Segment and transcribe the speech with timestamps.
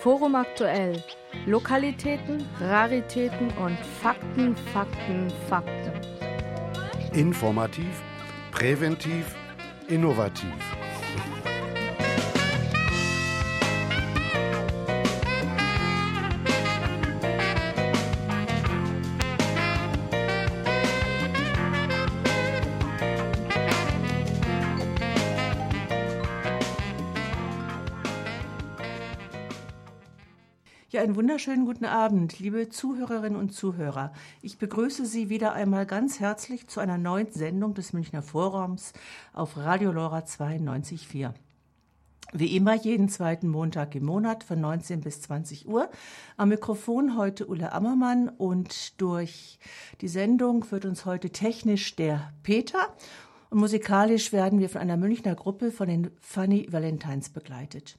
[0.00, 1.02] Forum aktuell.
[1.44, 5.92] Lokalitäten, Raritäten und Fakten, Fakten, Fakten.
[7.12, 8.00] Informativ,
[8.50, 9.34] präventiv,
[9.88, 10.69] innovativ.
[31.00, 34.12] Einen wunderschönen guten Abend, liebe Zuhörerinnen und Zuhörer.
[34.42, 38.92] Ich begrüße Sie wieder einmal ganz herzlich zu einer neuen Sendung des Münchner Vorraums
[39.32, 41.32] auf Radio Lora 92.4.
[42.34, 45.88] Wie immer jeden zweiten Montag im Monat von 19 bis 20 Uhr.
[46.36, 49.58] Am Mikrofon heute Ulle Ammermann und durch
[50.02, 52.94] die Sendung wird uns heute technisch der Peter
[53.48, 57.96] und musikalisch werden wir von einer Münchner Gruppe von den Funny Valentines begleitet.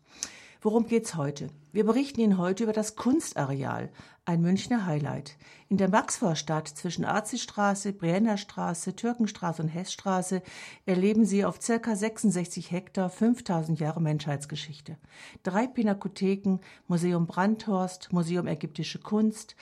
[0.64, 1.48] Worum geht's heute?
[1.72, 3.90] Wir berichten Ihnen heute über das Kunstareal,
[4.26, 5.36] ein Münchner Highlight.
[5.70, 10.44] In der Maxvorstadt zwischen Arzistraße, Brienner Straße, Türkenstraße und Hessstraße
[10.86, 14.98] erleben Sie auf circa 66 Hektar 5000 Jahre Menschheitsgeschichte.
[15.42, 19.56] Drei Pinakotheken, Museum Brandhorst, Museum Ägyptische Kunst,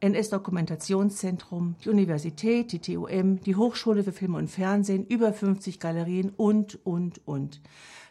[0.00, 6.78] NS-Dokumentationszentrum, die Universität, die TUM, die Hochschule für Film und Fernsehen, über 50 Galerien und,
[6.84, 7.62] und, und.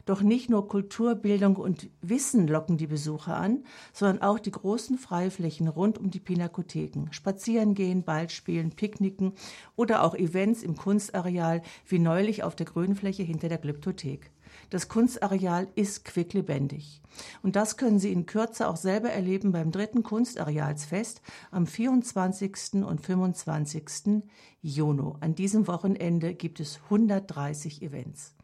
[0.08, 4.98] Doch nicht nur Kultur, Bildung und Wissen locken die Besucher an, sondern auch die großen
[4.98, 7.12] Freiflächen rund um die Pinakotheken.
[7.12, 9.34] Spazieren gehen, Ball spielen, Picknicken
[9.76, 14.32] oder auch Events im Kunstareal, wie neulich auf der Grünfläche hinter der Glyptothek.
[14.70, 17.02] Das Kunstareal ist quicklebendig.
[17.44, 22.76] Und das können Sie in Kürze auch selber erleben beim dritten Kunstarealsfest am 24.
[22.76, 24.24] und 25.
[24.62, 25.16] Juni.
[25.20, 28.37] An diesem Wochenende gibt es 130 Events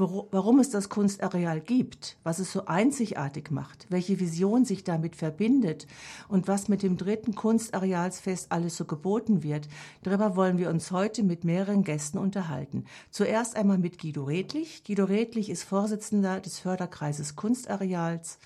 [0.00, 5.86] warum es das Kunstareal gibt, was es so einzigartig macht, welche Vision sich damit verbindet
[6.28, 9.68] und was mit dem dritten Kunstarealsfest alles so geboten wird,
[10.02, 12.84] darüber wollen wir uns heute mit mehreren Gästen unterhalten.
[13.10, 14.82] Zuerst einmal mit Guido Redlich.
[14.84, 18.38] Guido Redlich ist Vorsitzender des Förderkreises Kunstareals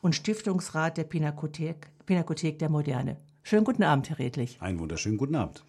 [0.00, 3.16] und Stiftungsrat der Pinakothek, Pinakothek der Moderne.
[3.42, 4.58] Schönen guten Abend, Herr Redlich.
[4.60, 5.64] Einen wunderschönen guten Abend.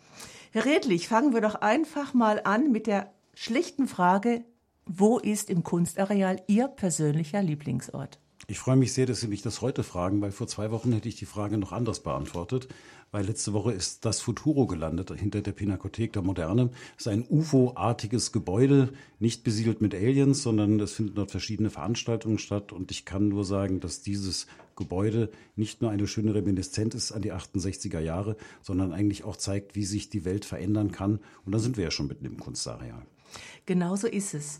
[0.52, 4.44] Herr Redlich, fangen wir doch einfach mal an mit der schlichten Frage,
[4.86, 8.20] wo ist im Kunstareal Ihr persönlicher Lieblingsort?
[8.48, 11.08] Ich freue mich sehr, dass Sie mich das heute fragen, weil vor zwei Wochen hätte
[11.08, 12.68] ich die Frage noch anders beantwortet,
[13.12, 16.72] weil letzte Woche ist das Futuro gelandet hinter der Pinakothek der Moderne.
[16.98, 22.40] Es ist ein UFO-artiges Gebäude, nicht besiedelt mit Aliens, sondern es finden dort verschiedene Veranstaltungen
[22.40, 27.12] statt und ich kann nur sagen, dass dieses Gebäude nicht nur eine schöne Reminiszenz ist
[27.12, 31.54] an die 68er Jahre, sondern eigentlich auch zeigt, wie sich die Welt verändern kann und
[31.54, 33.06] da sind wir ja schon mitten im Kunstareal.
[33.66, 34.60] Genauso ist es.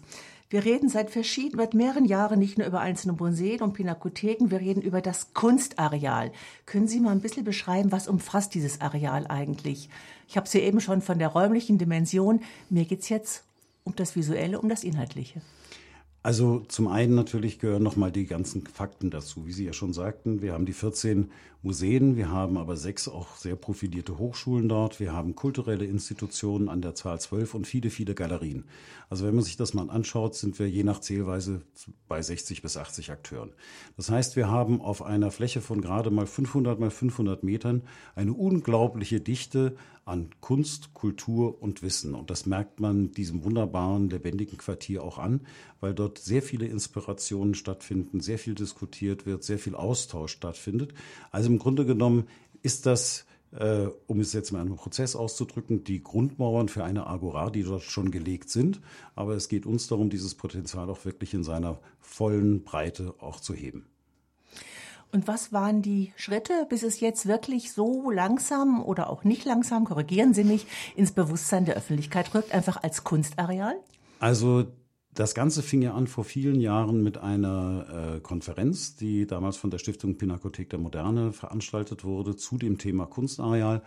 [0.50, 4.60] Wir reden seit verschiedenen, seit mehreren Jahren nicht nur über einzelne Museen und Pinakotheken, wir
[4.60, 6.34] reden über das Kunstareal.
[6.66, 9.90] Können Sie mal ein bisschen beschreiben, was umfasst dieses Areal eigentlich?
[10.28, 12.42] Ich habe es ja eben schon von der räumlichen Dimension.
[12.70, 13.44] Mir geht's jetzt
[13.86, 15.42] um das Visuelle, um das Inhaltliche.
[16.24, 19.48] Also zum einen natürlich gehören nochmal die ganzen Fakten dazu.
[19.48, 21.32] Wie Sie ja schon sagten, wir haben die 14
[21.64, 26.84] Museen, wir haben aber sechs auch sehr profilierte Hochschulen dort, wir haben kulturelle Institutionen an
[26.84, 28.66] der Zahl zwölf und viele, viele Galerien.
[29.10, 31.62] Also wenn man sich das mal anschaut, sind wir je nach Zählweise
[32.08, 33.52] bei 60 bis 80 Akteuren.
[33.98, 37.82] Das heißt, wir haben auf einer Fläche von gerade mal 500 mal 500 Metern
[38.16, 39.76] eine unglaubliche Dichte
[40.06, 42.16] an Kunst, Kultur und Wissen.
[42.16, 45.42] Und das merkt man diesem wunderbaren, lebendigen Quartier auch an,
[45.80, 50.94] weil dort sehr viele Inspirationen stattfinden, sehr viel diskutiert wird, sehr viel Austausch stattfindet.
[51.32, 52.28] Also im Grunde genommen
[52.62, 57.50] ist das äh, um es jetzt mal einen Prozess auszudrücken, die Grundmauern für eine Agora,
[57.50, 58.80] die dort schon gelegt sind.
[59.16, 63.54] Aber es geht uns darum, dieses Potenzial auch wirklich in seiner vollen Breite auch zu
[63.54, 63.91] heben.
[65.12, 69.86] Und was waren die Schritte, bis es jetzt wirklich so langsam oder auch nicht langsam,
[69.86, 73.76] korrigieren Sie mich, ins Bewusstsein der Öffentlichkeit rückt, einfach als Kunstareal?
[74.20, 74.66] Also
[75.14, 79.70] das Ganze fing ja an vor vielen Jahren mit einer äh, Konferenz, die damals von
[79.70, 83.82] der Stiftung Pinakothek der Moderne veranstaltet wurde zu dem Thema Kunstareal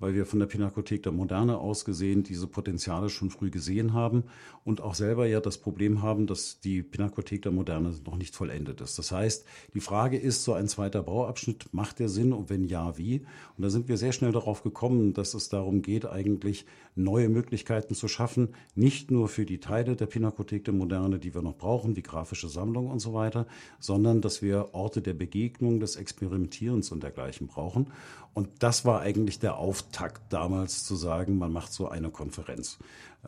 [0.00, 4.24] weil wir von der Pinakothek der Moderne aus gesehen diese Potenziale schon früh gesehen haben
[4.64, 8.80] und auch selber ja das Problem haben, dass die Pinakothek der Moderne noch nicht vollendet
[8.80, 8.98] ist.
[8.98, 9.44] Das heißt,
[9.74, 13.26] die Frage ist, so ein zweiter Bauabschnitt, macht der Sinn und wenn ja, wie?
[13.56, 16.64] Und da sind wir sehr schnell darauf gekommen, dass es darum geht, eigentlich
[16.94, 21.42] neue Möglichkeiten zu schaffen, nicht nur für die Teile der Pinakothek der Moderne, die wir
[21.42, 23.46] noch brauchen, wie grafische Sammlung und so weiter,
[23.78, 27.88] sondern dass wir Orte der Begegnung, des Experimentierens und dergleichen brauchen.
[28.32, 32.78] Und das war eigentlich der Auftakt damals zu sagen, man macht so eine Konferenz.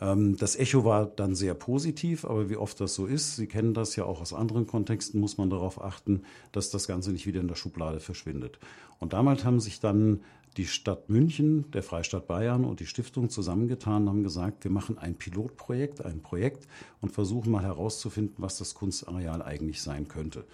[0.00, 3.74] Ähm, das Echo war dann sehr positiv, aber wie oft das so ist, Sie kennen
[3.74, 6.22] das ja auch aus anderen Kontexten, muss man darauf achten,
[6.52, 8.58] dass das Ganze nicht wieder in der Schublade verschwindet.
[8.98, 10.20] Und damals haben sich dann
[10.56, 15.14] die Stadt München, der Freistaat Bayern und die Stiftung zusammengetan haben gesagt, wir machen ein
[15.14, 16.66] Pilotprojekt, ein Projekt
[17.00, 20.44] und versuchen mal herauszufinden, was das Kunstareal eigentlich sein könnte.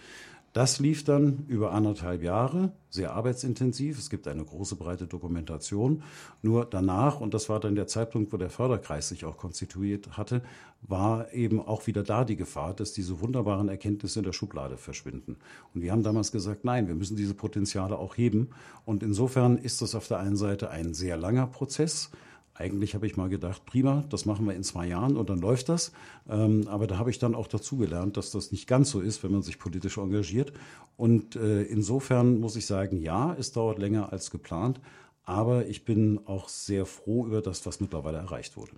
[0.59, 3.97] Das lief dann über anderthalb Jahre, sehr arbeitsintensiv.
[3.97, 6.03] Es gibt eine große, breite Dokumentation.
[6.43, 10.43] Nur danach, und das war dann der Zeitpunkt, wo der Förderkreis sich auch konstituiert hatte,
[10.83, 15.37] war eben auch wieder da die Gefahr, dass diese wunderbaren Erkenntnisse in der Schublade verschwinden.
[15.75, 18.51] Und wir haben damals gesagt, nein, wir müssen diese Potenziale auch heben.
[18.85, 22.11] Und insofern ist das auf der einen Seite ein sehr langer Prozess,
[22.59, 25.69] eigentlich habe ich mal gedacht, prima, das machen wir in zwei Jahren und dann läuft
[25.69, 25.93] das.
[26.29, 29.31] Ähm, aber da habe ich dann auch dazugelernt, dass das nicht ganz so ist, wenn
[29.31, 30.53] man sich politisch engagiert.
[30.97, 34.81] Und äh, insofern muss ich sagen, ja, es dauert länger als geplant.
[35.23, 38.73] Aber ich bin auch sehr froh über das, was mittlerweile erreicht wurde.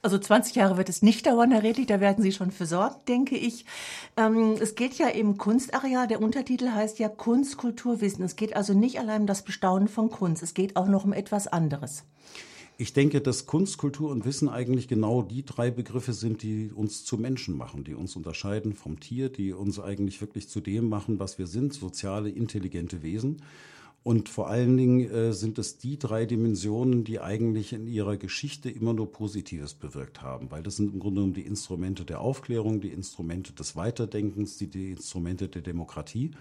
[0.00, 3.36] Also 20 Jahre wird es nicht dauern, Herr Redlich, da werden Sie schon versorgt, denke
[3.36, 3.64] ich.
[4.16, 8.22] Ähm, es geht ja im Kunstareal, der Untertitel heißt ja Kunst, Kultur, Wissen.
[8.22, 11.12] Es geht also nicht allein um das Bestaunen von Kunst, es geht auch noch um
[11.12, 12.04] etwas anderes.
[12.78, 17.06] Ich denke, dass Kunst, Kultur und Wissen eigentlich genau die drei Begriffe sind, die uns
[17.06, 21.18] zu Menschen machen, die uns unterscheiden vom Tier, die uns eigentlich wirklich zu dem machen,
[21.18, 23.38] was wir sind, soziale, intelligente Wesen.
[24.02, 28.70] Und vor allen Dingen äh, sind es die drei Dimensionen, die eigentlich in ihrer Geschichte
[28.70, 32.82] immer nur Positives bewirkt haben, weil das sind im Grunde genommen die Instrumente der Aufklärung,
[32.82, 36.32] die Instrumente des Weiterdenkens, die, die Instrumente der Demokratie.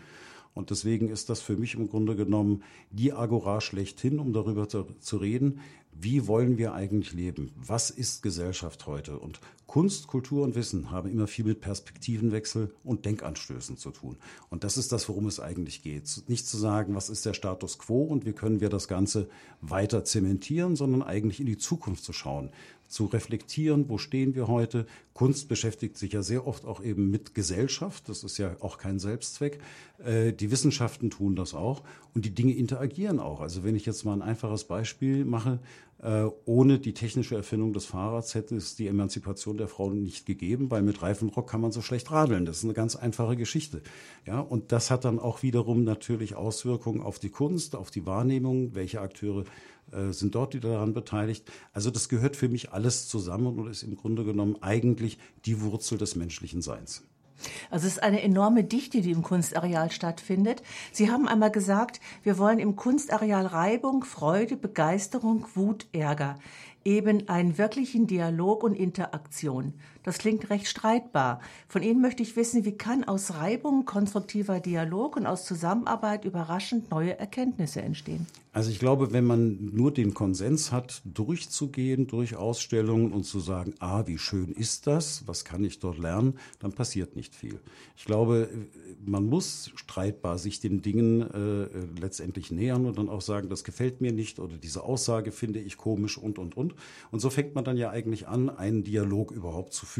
[0.56, 4.86] Und deswegen ist das für mich im Grunde genommen die Agora schlechthin, um darüber zu,
[5.00, 5.60] zu reden,
[5.98, 7.52] wie wollen wir eigentlich leben?
[7.56, 9.18] Was ist Gesellschaft heute?
[9.18, 14.18] Und Kunst, Kultur und Wissen haben immer viel mit Perspektivenwechsel und Denkanstößen zu tun.
[14.50, 16.24] Und das ist das, worum es eigentlich geht.
[16.28, 19.28] Nicht zu sagen, was ist der Status quo und wie können wir das Ganze
[19.62, 22.52] weiter zementieren, sondern eigentlich in die Zukunft zu schauen
[22.88, 24.86] zu reflektieren, wo stehen wir heute.
[25.14, 29.00] Kunst beschäftigt sich ja sehr oft auch eben mit Gesellschaft, das ist ja auch kein
[29.00, 29.60] Selbstzweck.
[30.04, 31.84] Äh, die Wissenschaften tun das auch
[32.14, 33.42] und die Dinge interagieren auch.
[33.42, 35.60] Also wenn ich jetzt mal ein einfaches Beispiel mache,
[35.98, 40.84] ohne die technische Erfindung des Fahrrads hätte es die Emanzipation der Frauen nicht gegeben, weil
[40.84, 42.46] mit Reifenrock kann man so schlecht radeln.
[42.46, 43.82] Das ist eine ganz einfache Geschichte.
[44.26, 48.76] Ja, und das hat dann auch wiederum natürlich Auswirkungen auf die Kunst, auf die Wahrnehmung,
[48.76, 49.46] welche Akteure
[49.92, 51.52] äh, sind dort wieder daran beteiligt.
[51.72, 55.98] Also das gehört für mich alles zusammen und ist im Grunde genommen eigentlich die Wurzel
[55.98, 57.04] des menschlichen Seins.
[57.70, 60.64] Also es ist eine enorme Dichte, die im Kunstareal stattfindet.
[60.92, 66.38] Sie haben einmal gesagt, wir wollen im Kunstareal Reibung, Freude, Begeisterung, Wut, Ärger
[66.86, 69.74] eben einen wirklichen Dialog und Interaktion.
[70.06, 71.42] Das klingt recht streitbar.
[71.68, 76.92] Von Ihnen möchte ich wissen, wie kann aus Reibung konstruktiver Dialog und aus Zusammenarbeit überraschend
[76.92, 78.28] neue Erkenntnisse entstehen?
[78.56, 83.74] Also ich glaube, wenn man nur den Konsens hat, durchzugehen durch Ausstellungen und zu sagen,
[83.80, 87.60] ah, wie schön ist das, was kann ich dort lernen, dann passiert nicht viel.
[87.98, 88.48] Ich glaube,
[89.04, 94.00] man muss streitbar sich den Dingen äh, letztendlich nähern und dann auch sagen, das gefällt
[94.00, 96.76] mir nicht oder diese Aussage finde ich komisch und, und, und.
[97.12, 99.95] Und so fängt man dann ja eigentlich an, einen Dialog überhaupt zu führen.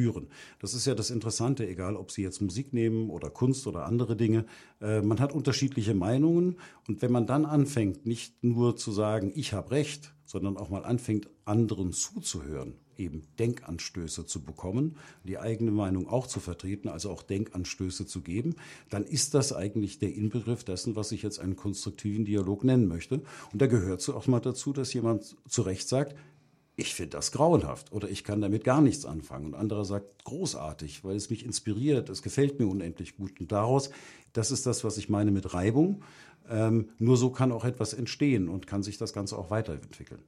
[0.60, 4.16] Das ist ja das Interessante, egal ob Sie jetzt Musik nehmen oder Kunst oder andere
[4.16, 4.46] Dinge.
[4.82, 6.58] Äh, man hat unterschiedliche Meinungen
[6.88, 10.84] und wenn man dann anfängt, nicht nur zu sagen, ich habe recht, sondern auch mal
[10.84, 17.24] anfängt, anderen zuzuhören, eben Denkanstöße zu bekommen, die eigene Meinung auch zu vertreten, also auch
[17.24, 18.56] Denkanstöße zu geben,
[18.90, 23.22] dann ist das eigentlich der Inbegriff dessen, was ich jetzt einen konstruktiven Dialog nennen möchte.
[23.52, 26.16] Und da gehört auch mal dazu, dass jemand zu Recht sagt,
[26.76, 29.48] ich finde das grauenhaft oder ich kann damit gar nichts anfangen.
[29.48, 33.40] Und anderer sagt, großartig, weil es mich inspiriert, es gefällt mir unendlich gut.
[33.40, 33.90] Und daraus,
[34.34, 36.04] das ist das, was ich meine mit Reibung.
[36.50, 40.22] Ähm, nur so kann auch etwas entstehen und kann sich das Ganze auch weiterentwickeln.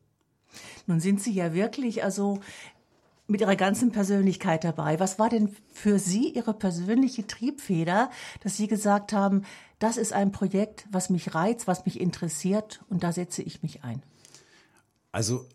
[0.88, 2.40] Nun sind Sie ja wirklich also
[3.28, 5.00] mit Ihrer ganzen Persönlichkeit dabei.
[5.02, 8.10] Was war denn für Sie Ihre persönliche Triebfeder,
[8.42, 9.44] dass Sie gesagt haben,
[9.80, 13.84] das ist ein Projekt, was mich reizt, was mich interessiert und da setze ich mich
[13.84, 14.02] ein?
[15.12, 15.46] Also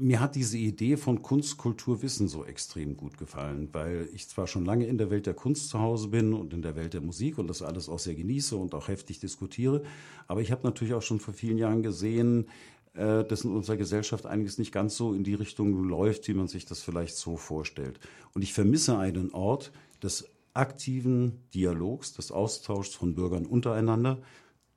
[0.00, 4.46] mir hat diese Idee von Kunst, Kultur, Wissen so extrem gut gefallen, weil ich zwar
[4.46, 7.02] schon lange in der Welt der Kunst zu Hause bin und in der Welt der
[7.02, 9.82] Musik und das alles auch sehr genieße und auch heftig diskutiere,
[10.26, 12.46] aber ich habe natürlich auch schon vor vielen Jahren gesehen,
[12.94, 16.48] äh, dass in unserer Gesellschaft einiges nicht ganz so in die Richtung läuft, wie man
[16.48, 18.00] sich das vielleicht so vorstellt.
[18.34, 19.70] Und ich vermisse einen Ort
[20.02, 24.18] des aktiven Dialogs, des Austauschs von Bürgern untereinander,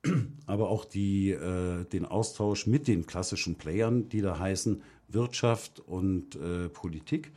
[0.45, 4.81] aber auch die, äh, den Austausch mit den klassischen Playern, die da heißen,
[5.13, 7.31] Wirtschaft und äh, Politik.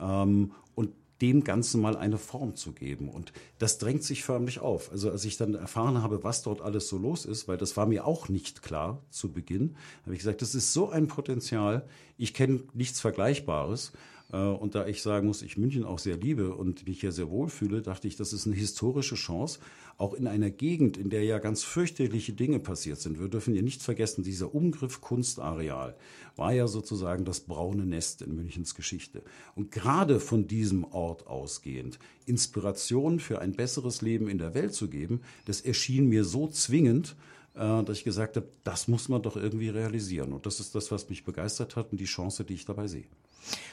[0.00, 0.90] Ähm, und
[1.20, 3.08] dem Ganzen mal eine Form zu geben.
[3.08, 4.90] Und das drängt sich förmlich auf.
[4.90, 7.86] Also als ich dann erfahren habe, was dort alles so los ist, weil das war
[7.86, 11.86] mir auch nicht klar zu Beginn, habe ich gesagt, das ist so ein Potenzial.
[12.18, 13.92] Ich kenne nichts Vergleichbares.
[14.34, 17.30] Äh, und da ich sagen muss, ich München auch sehr liebe und mich hier sehr
[17.30, 19.60] wohlfühle, dachte ich, das ist eine historische Chance,
[19.96, 23.20] auch in einer Gegend, in der ja ganz fürchterliche Dinge passiert sind.
[23.20, 25.94] Wir dürfen ja nicht vergessen, dieser Umgriff Kunstareal
[26.36, 29.22] war ja sozusagen das braune Nest in Münchens Geschichte.
[29.54, 34.88] Und gerade von diesem Ort ausgehend Inspiration für ein besseres Leben in der Welt zu
[34.88, 37.14] geben, das erschien mir so zwingend,
[37.54, 40.32] äh, dass ich gesagt habe, das muss man doch irgendwie realisieren.
[40.32, 43.04] Und das ist das, was mich begeistert hat und die Chance, die ich dabei sehe.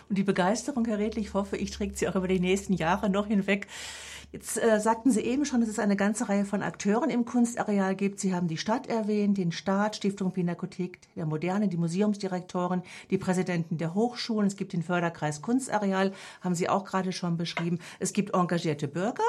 [0.09, 3.09] Und die Begeisterung, Herr Redl, ich hoffe, ich trägt sie auch über die nächsten Jahre
[3.09, 3.67] noch hinweg.
[4.31, 7.95] Jetzt äh, sagten Sie eben schon, dass es eine ganze Reihe von Akteuren im Kunstareal
[7.95, 8.21] gibt.
[8.21, 13.77] Sie haben die Stadt erwähnt, den Staat, Stiftung Pinakothek der Moderne, die Museumsdirektoren, die Präsidenten
[13.77, 14.47] der Hochschulen.
[14.47, 17.79] Es gibt den Förderkreis Kunstareal, haben Sie auch gerade schon beschrieben.
[17.99, 19.23] Es gibt engagierte Bürger,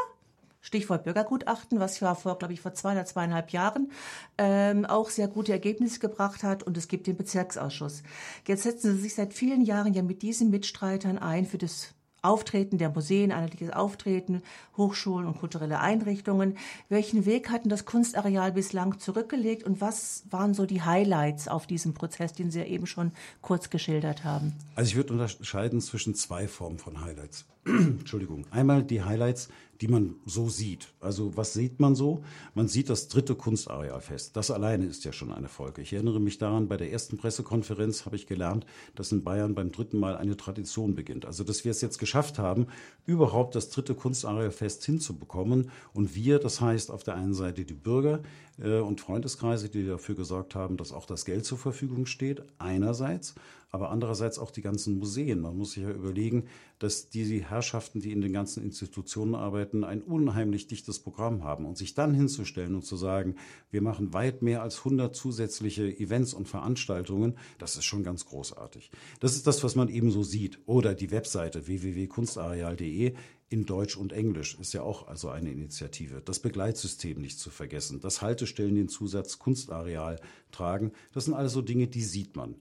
[0.63, 3.91] Stichwort Bürgergutachten, was ja vor, glaube ich, vor zwei oder zweieinhalb Jahren
[4.39, 6.63] ähm, auch sehr gute Ergebnisse gebracht hat.
[6.63, 8.03] Und es gibt den Bezirksausschuss.
[8.47, 11.89] Jetzt setzen Sie sich seit vielen Jahren ja mit diesen Mitstreitern ein für das
[12.23, 14.43] Auftreten der Museen, einheitliches Auftreten,
[14.77, 16.57] Hochschulen und kulturelle Einrichtungen.
[16.89, 21.95] Welchen Weg hatten das Kunstareal bislang zurückgelegt und was waren so die Highlights auf diesem
[21.95, 24.55] Prozess, den Sie ja eben schon kurz geschildert haben?
[24.77, 27.45] Also ich würde unterscheiden zwischen zwei Formen von Highlights.
[27.65, 28.47] Entschuldigung.
[28.53, 29.49] Einmal die Highlights,
[29.83, 30.95] die man so sieht.
[31.01, 32.23] Also was sieht man so?
[32.55, 34.37] Man sieht das dritte Kunstarealfest.
[34.37, 35.83] Das alleine ist ja schon eine Folge.
[35.83, 39.73] Ich erinnere mich daran, bei der ersten Pressekonferenz habe ich gelernt, dass in Bayern beim
[39.73, 41.27] dritten Mal eine Tradition beginnt.
[41.27, 42.69] Also dass wir es jetzt geschafft haben,
[43.07, 45.73] überhaupt das dritte Kunstarealfest hinzubekommen.
[45.93, 48.21] Und wir, das heißt auf der einen Seite die Bürger
[48.61, 53.35] äh, und Freundeskreise, die dafür gesorgt haben, dass auch das Geld zur Verfügung steht, einerseits
[53.75, 55.41] aber andererseits auch die ganzen Museen.
[55.41, 56.45] Man muss sich ja überlegen,
[56.79, 61.65] dass die Herrschaften, die in den ganzen Institutionen arbeiten, ein unheimlich dichtes Programm haben.
[61.65, 63.37] Und sich dann hinzustellen und zu sagen,
[63.71, 68.91] wir machen weit mehr als 100 zusätzliche Events und Veranstaltungen, das ist schon ganz großartig.
[69.21, 70.59] Das ist das, was man eben so sieht.
[70.67, 73.15] Oder die Webseite www.kunstareal.de
[73.49, 76.21] in Deutsch und Englisch ist ja auch also eine Initiative.
[76.23, 81.87] Das Begleitsystem nicht zu vergessen, dass Haltestellen den Zusatz Kunstareal tragen, das sind also Dinge,
[81.87, 82.57] die sieht man.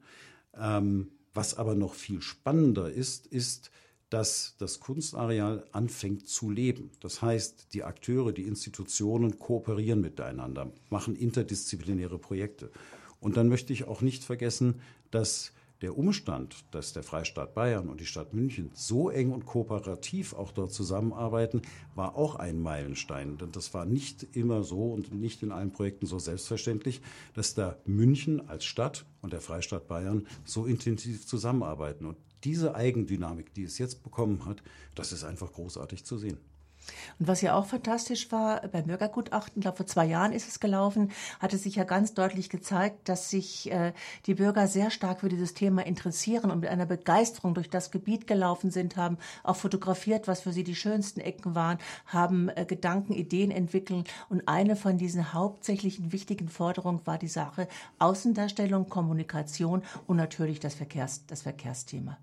[0.58, 3.72] Ähm, was aber noch viel spannender ist, ist,
[4.10, 6.92] dass das Kunstareal anfängt zu leben.
[7.00, 12.72] Das heißt, die Akteure, die Institutionen kooperieren miteinander, machen interdisziplinäre Projekte.
[13.22, 14.82] Und dann möchte ich auch nicht vergessen,
[15.12, 20.34] dass der Umstand, dass der Freistaat Bayern und die Stadt München so eng und kooperativ
[20.34, 21.62] auch dort zusammenarbeiten,
[21.96, 23.38] war auch ein Meilenstein.
[23.38, 27.02] Denn das war nicht immer so und nicht in allen Projekten so selbstverständlich,
[27.34, 32.06] dass da München als Stadt und der Freistaat Bayern so intensiv zusammenarbeiten.
[32.06, 34.64] Und diese Eigendynamik, die es jetzt bekommen hat,
[34.96, 36.38] das ist einfach großartig zu sehen.
[37.20, 40.60] Und was ja auch fantastisch war, beim Bürgergutachten, ich glaube vor zwei Jahren ist es
[40.60, 43.94] gelaufen, hatte sich ja ganz deutlich gezeigt, dass sich äh,
[44.26, 48.28] die Bürger sehr stark für dieses Thema interessieren und mit einer Begeisterung durch das Gebiet
[48.28, 53.14] gelaufen sind, haben auch fotografiert, was für sie die schönsten Ecken waren, haben äh, Gedanken,
[53.14, 54.10] Ideen entwickelt.
[54.30, 57.68] Und eine von diesen hauptsächlichen wichtigen Forderungen war die Sache
[58.00, 62.18] Außendarstellung, Kommunikation und natürlich das, Verkehrs-, das Verkehrsthema.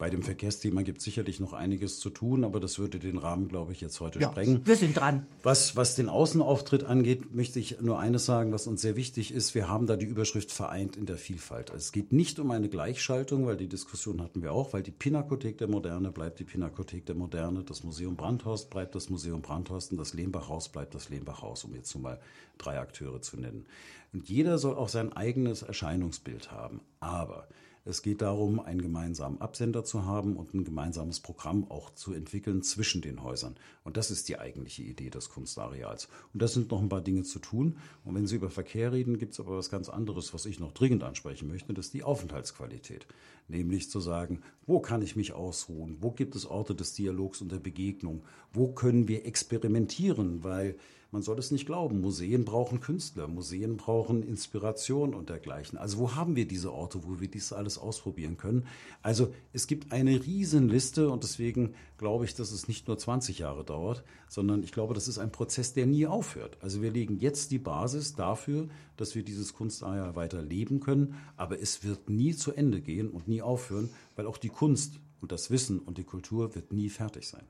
[0.00, 3.48] Bei dem Verkehrsthema gibt es sicherlich noch einiges zu tun, aber das würde den Rahmen,
[3.48, 4.62] glaube ich, jetzt heute ja, sprengen.
[4.64, 5.26] Wir sind dran.
[5.42, 9.54] Was, was den Außenauftritt angeht, möchte ich nur eines sagen, was uns sehr wichtig ist.
[9.54, 11.68] Wir haben da die Überschrift vereint in der Vielfalt.
[11.68, 15.58] Es geht nicht um eine Gleichschaltung, weil die Diskussion hatten wir auch, weil die Pinakothek
[15.58, 19.98] der Moderne bleibt die Pinakothek der Moderne, das Museum Brandhorst bleibt das Museum Brandhorst und
[19.98, 22.20] das Lehmbachhaus bleibt das Lehmbachhaus, um jetzt nur mal
[22.56, 23.66] drei Akteure zu nennen.
[24.14, 26.80] Und jeder soll auch sein eigenes Erscheinungsbild haben.
[27.00, 27.48] Aber
[27.90, 32.62] es geht darum, einen gemeinsamen Absender zu haben und ein gemeinsames Programm auch zu entwickeln
[32.62, 33.56] zwischen den Häusern.
[33.84, 36.08] Und das ist die eigentliche Idee des Kunstareals.
[36.32, 37.76] Und da sind noch ein paar Dinge zu tun.
[38.04, 40.72] Und wenn Sie über Verkehr reden, gibt es aber was ganz anderes, was ich noch
[40.72, 41.74] dringend ansprechen möchte.
[41.74, 43.06] Das ist die Aufenthaltsqualität.
[43.48, 45.98] Nämlich zu sagen, wo kann ich mich ausruhen?
[46.00, 48.22] Wo gibt es Orte des Dialogs und der Begegnung?
[48.52, 50.44] Wo können wir experimentieren?
[50.44, 50.76] Weil
[51.12, 52.00] man soll es nicht glauben.
[52.00, 55.78] Museen brauchen Künstler, Museen brauchen Inspiration und dergleichen.
[55.78, 58.66] Also wo haben wir diese Orte, wo wir dies alles ausprobieren können?
[59.02, 63.64] Also es gibt eine Riesenliste und deswegen glaube ich, dass es nicht nur 20 Jahre
[63.64, 66.56] dauert, sondern ich glaube, das ist ein Prozess, der nie aufhört.
[66.60, 71.60] Also wir legen jetzt die Basis dafür, dass wir dieses Kunstareal weiter leben können, aber
[71.60, 75.50] es wird nie zu Ende gehen und nie aufhören, weil auch die Kunst und das
[75.50, 77.44] Wissen und die Kultur wird nie fertig sein.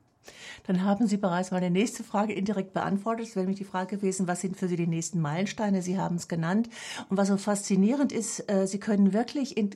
[0.67, 3.27] Dann haben Sie bereits meine nächste Frage indirekt beantwortet.
[3.27, 5.83] Es wäre nämlich die Frage gewesen, was sind für Sie die nächsten Meilensteine?
[5.83, 6.69] Sie haben es genannt.
[7.09, 9.71] Und was so faszinierend ist, äh, Sie können wirklich in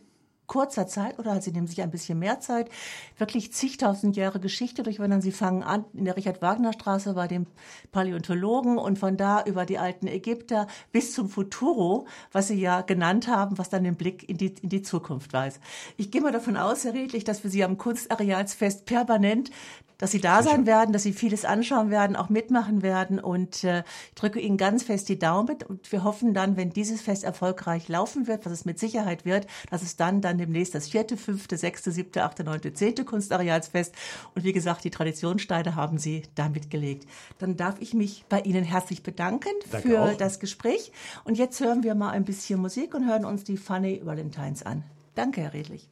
[0.46, 2.68] kurzer Zeit oder sie nehmen sich ein bisschen mehr Zeit,
[3.16, 5.22] wirklich zigtausend Jahre Geschichte durchwandern.
[5.22, 7.46] Sie fangen an in der Richard-Wagner-Straße bei dem
[7.92, 13.28] Paläontologen und von da über die alten Ägypter bis zum Futuro, was Sie ja genannt
[13.28, 15.60] haben, was dann den Blick in die, in die Zukunft weist.
[15.96, 19.50] Ich gehe mal davon aus, Herr Redlich, dass wir Sie am Kunstarealsfest permanent
[19.98, 23.18] dass Sie da sein werden, dass Sie vieles anschauen werden, auch mitmachen werden.
[23.18, 25.58] Und äh, ich drücke Ihnen ganz fest die Daumen.
[25.68, 29.46] Und wir hoffen dann, wenn dieses Fest erfolgreich laufen wird, was es mit Sicherheit wird,
[29.70, 33.94] dass es dann dann demnächst das vierte, fünfte, sechste, siebte, achte, neunte, zehnte Kunstarealsfest.
[34.34, 37.08] Und wie gesagt, die Traditionssteine haben Sie damit gelegt.
[37.38, 40.16] Dann darf ich mich bei Ihnen herzlich bedanken Danke für auch.
[40.16, 40.92] das Gespräch.
[41.24, 44.84] Und jetzt hören wir mal ein bisschen Musik und hören uns die Funny Valentines an.
[45.14, 45.88] Danke, Herr Redlich.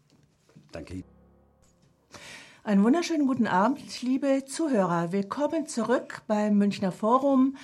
[0.72, 1.04] Danke.
[2.64, 5.10] Einen wunderschönen guten Abend, liebe Zuhörer.
[5.10, 7.56] Willkommen zurück beim Münchner Forum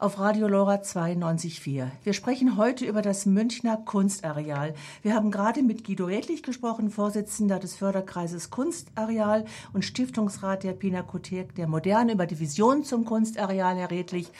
[0.00, 1.88] auf Radio Lora 92.4.
[2.04, 4.72] Wir sprechen heute über das Münchner Kunstareal.
[5.02, 11.54] Wir haben gerade mit Guido Redlich gesprochen, Vorsitzender des Förderkreises Kunstareal und Stiftungsrat der Pinakothek
[11.54, 14.32] der Moderne über die Vision zum Kunstareal, Herr Redlich.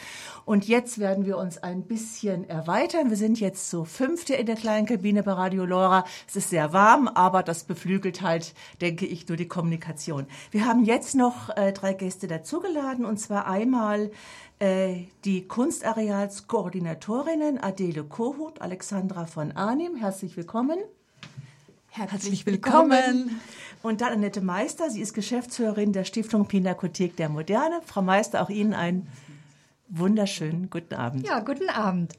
[0.47, 3.11] Und jetzt werden wir uns ein bisschen erweitern.
[3.11, 6.07] Wir sind jetzt so fünfte in der kleinen Kabine bei Radio Lora.
[6.27, 10.27] Es ist sehr warm, aber das beflügelt halt, denke ich, nur die Kommunikation.
[10.53, 14.11] Wir haben jetzt noch äh, drei Gäste dazugeladen und zwar einmal
[14.61, 19.97] die Kunstarealskoordinatorinnen Adele Kohut, Alexandra von Arnim.
[19.97, 20.77] Herzlich willkommen.
[21.89, 23.41] Herzlich willkommen.
[23.83, 24.91] Und dann Annette Meister.
[24.91, 27.81] Sie ist Geschäftsführerin der Stiftung Pinakothek der Moderne.
[27.87, 29.09] Frau Meister, auch Ihnen einen
[29.89, 31.27] wunderschönen guten Abend.
[31.27, 32.13] Ja, guten Abend.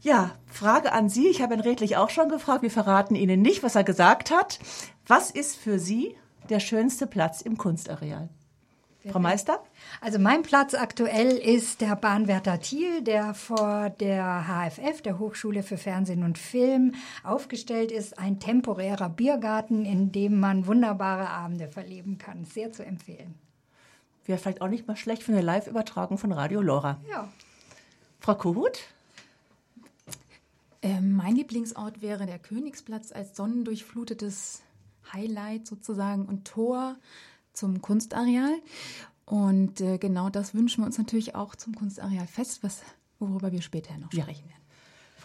[0.00, 1.26] Ja, Frage an Sie.
[1.26, 2.62] Ich habe Herrn Redlich auch schon gefragt.
[2.62, 4.60] Wir verraten Ihnen nicht, was er gesagt hat.
[5.08, 6.14] Was ist für Sie
[6.50, 8.28] der schönste Platz im Kunstareal?
[9.10, 9.62] Frau Meister?
[10.00, 15.78] Also mein Platz aktuell ist der Bahnwärter Thiel, der vor der HFF, der Hochschule für
[15.78, 18.18] Fernsehen und Film, aufgestellt ist.
[18.18, 22.44] Ein temporärer Biergarten, in dem man wunderbare Abende verleben kann.
[22.44, 23.34] Sehr zu empfehlen.
[24.24, 27.00] Wäre vielleicht auch nicht mal schlecht für eine Live-Übertragung von Radio Lora.
[27.08, 27.28] Ja.
[28.18, 28.80] Frau Kohut?
[30.82, 34.62] Ähm, mein Lieblingsort wäre der Königsplatz als sonnendurchflutetes
[35.12, 36.96] Highlight sozusagen und Tor
[37.56, 38.54] zum Kunstareal.
[39.24, 42.82] Und äh, genau das wünschen wir uns natürlich auch zum Kunstareal fest, was,
[43.18, 44.65] worüber wir später noch sprechen werden.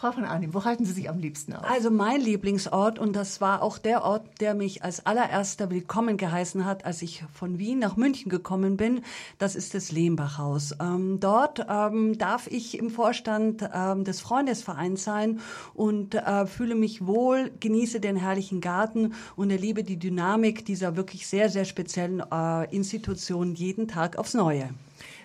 [0.02, 1.62] Frau von Arnim, wo halten Sie sich am liebsten auf?
[1.62, 6.64] Also mein Lieblingsort, und das war auch der Ort, der mich als allererster willkommen geheißen
[6.64, 9.02] hat, als ich von Wien nach München gekommen bin,
[9.38, 10.74] das ist das Lehmbachhaus.
[10.80, 15.38] Ähm, dort ähm, darf ich im Vorstand ähm, des Freundesvereins sein
[15.72, 21.28] und äh, fühle mich wohl, genieße den herrlichen Garten und erlebe die Dynamik dieser wirklich
[21.28, 24.68] sehr, sehr speziellen äh, Institution jeden Tag aufs Neue.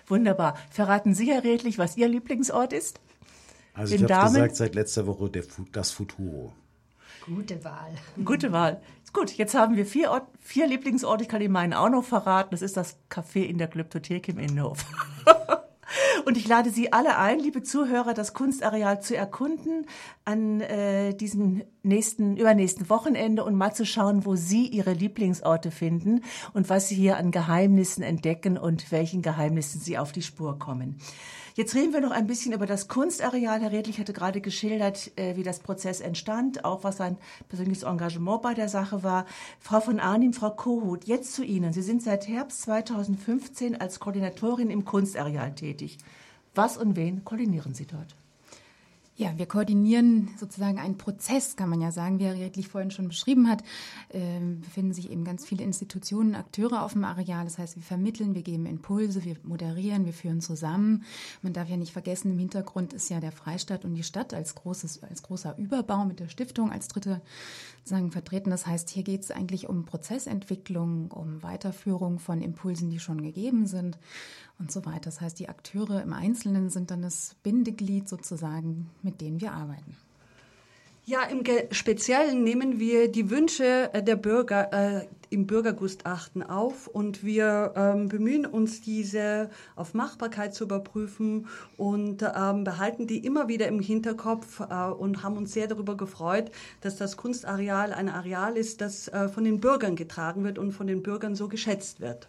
[0.06, 0.56] Wunderbar.
[0.70, 3.00] Verraten Sie, Herr Redlich, was Ihr Lieblingsort ist?
[3.78, 6.52] Also ich habe gesagt, seit letzter Woche der, das Futuro.
[7.24, 7.92] Gute Wahl.
[8.24, 8.80] Gute Wahl.
[9.12, 11.22] Gut, jetzt haben wir vier, Ort, vier Lieblingsorte.
[11.22, 12.50] Ich kann Ihnen meinen auch noch verraten.
[12.50, 14.84] Das ist das Café in der Glyptothek im Innenhof.
[16.26, 19.86] Und ich lade Sie alle ein, liebe Zuhörer, das Kunstareal zu erkunden
[20.24, 26.22] an äh, diesem nächsten, übernächsten Wochenende und mal zu schauen, wo Sie Ihre Lieblingsorte finden
[26.52, 30.98] und was Sie hier an Geheimnissen entdecken und welchen Geheimnissen Sie auf die Spur kommen.
[31.58, 33.60] Jetzt reden wir noch ein bisschen über das Kunstareal.
[33.60, 37.16] Herr Redlich hatte gerade geschildert, äh, wie das Prozess entstand, auch was sein
[37.48, 39.26] persönliches Engagement bei der Sache war.
[39.58, 41.72] Frau von Arnim, Frau Kohut, jetzt zu Ihnen.
[41.72, 45.98] Sie sind seit Herbst 2015 als Koordinatorin im Kunstareal tätig.
[46.54, 48.14] Was und wen koordinieren Sie dort?
[49.20, 53.08] Ja, wir koordinieren sozusagen einen Prozess, kann man ja sagen, wie Herr Redlich vorhin schon
[53.08, 53.64] beschrieben hat.
[54.10, 57.42] Äh, befinden sich eben ganz viele Institutionen, Akteure auf dem Areal.
[57.42, 61.02] Das heißt, wir vermitteln, wir geben Impulse, wir moderieren, wir führen zusammen.
[61.42, 64.54] Man darf ja nicht vergessen, im Hintergrund ist ja der Freistaat und die Stadt als,
[64.54, 67.20] großes, als großer Überbau mit der Stiftung als dritte
[67.88, 68.50] sagen, vertreten.
[68.50, 73.66] Das heißt, hier geht es eigentlich um Prozessentwicklung, um Weiterführung von Impulsen, die schon gegeben
[73.66, 73.98] sind
[74.58, 75.02] und so weiter.
[75.04, 79.96] Das heißt, die Akteure im Einzelnen sind dann das Bindeglied sozusagen, mit denen wir arbeiten.
[81.06, 87.24] Ja, im Speziellen nehmen wir die Wünsche äh, der Bürger äh, im Bürgergutachten auf und
[87.24, 91.46] wir ähm, bemühen uns, diese auf Machbarkeit zu überprüfen
[91.78, 96.50] und ähm, behalten die immer wieder im Hinterkopf äh, und haben uns sehr darüber gefreut,
[96.82, 100.86] dass das Kunstareal ein Areal ist, das äh, von den Bürgern getragen wird und von
[100.86, 102.28] den Bürgern so geschätzt wird.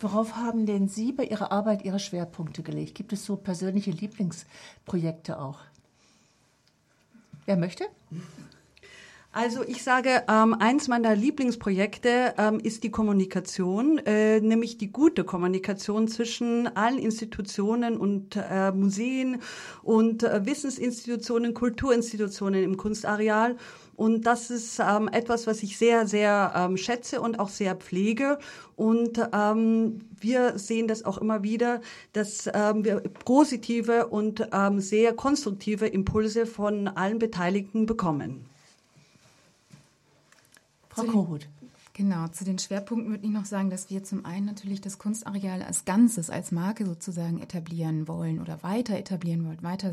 [0.00, 2.94] Worauf haben denn Sie bei Ihrer Arbeit Ihre Schwerpunkte gelegt?
[2.94, 5.58] Gibt es so persönliche Lieblingsprojekte auch?
[7.46, 7.84] Wer möchte?
[9.32, 15.22] Also ich sage, ähm, eins meiner Lieblingsprojekte ähm, ist die Kommunikation, äh, nämlich die gute
[15.22, 19.42] Kommunikation zwischen allen Institutionen und äh, Museen
[19.82, 23.56] und äh, Wissensinstitutionen, Kulturinstitutionen im Kunstareal.
[23.98, 28.38] Und das ist ähm, etwas, was ich sehr, sehr ähm, schätze und auch sehr pflege.
[28.76, 31.80] Und ähm, wir sehen das auch immer wieder,
[32.12, 38.46] dass ähm, wir positive und ähm, sehr konstruktive Impulse von allen Beteiligten bekommen.
[40.90, 41.48] Frau Kohut.
[41.98, 45.64] Genau, zu den Schwerpunkten würde ich noch sagen, dass wir zum einen natürlich das Kunstareal
[45.64, 49.92] als Ganzes, als Marke sozusagen etablieren wollen oder weiter etablieren wollen, weiter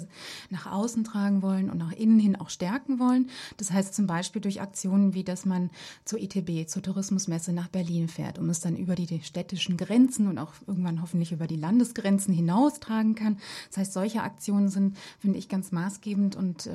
[0.51, 3.31] nach außen tragen wollen und nach innen hin auch stärken wollen.
[3.57, 5.71] Das heißt zum Beispiel durch Aktionen wie, dass man
[6.03, 10.37] zur ITB, zur Tourismusmesse nach Berlin fährt, um es dann über die städtischen Grenzen und
[10.37, 13.39] auch irgendwann hoffentlich über die Landesgrenzen hinaus tragen kann.
[13.69, 16.71] Das heißt, solche Aktionen sind, finde ich, ganz maßgebend und äh,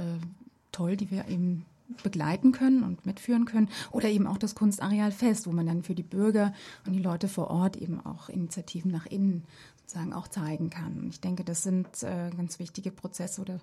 [0.72, 1.66] toll, die wir eben
[2.02, 3.68] begleiten können und mitführen können.
[3.90, 6.52] Oder eben auch das Kunstareal Fest, wo man dann für die Bürger
[6.86, 9.44] und die Leute vor Ort eben auch Initiativen nach innen
[9.80, 11.08] sozusagen auch zeigen kann.
[11.08, 13.58] Ich denke, das sind äh, ganz wichtige Prozesse oder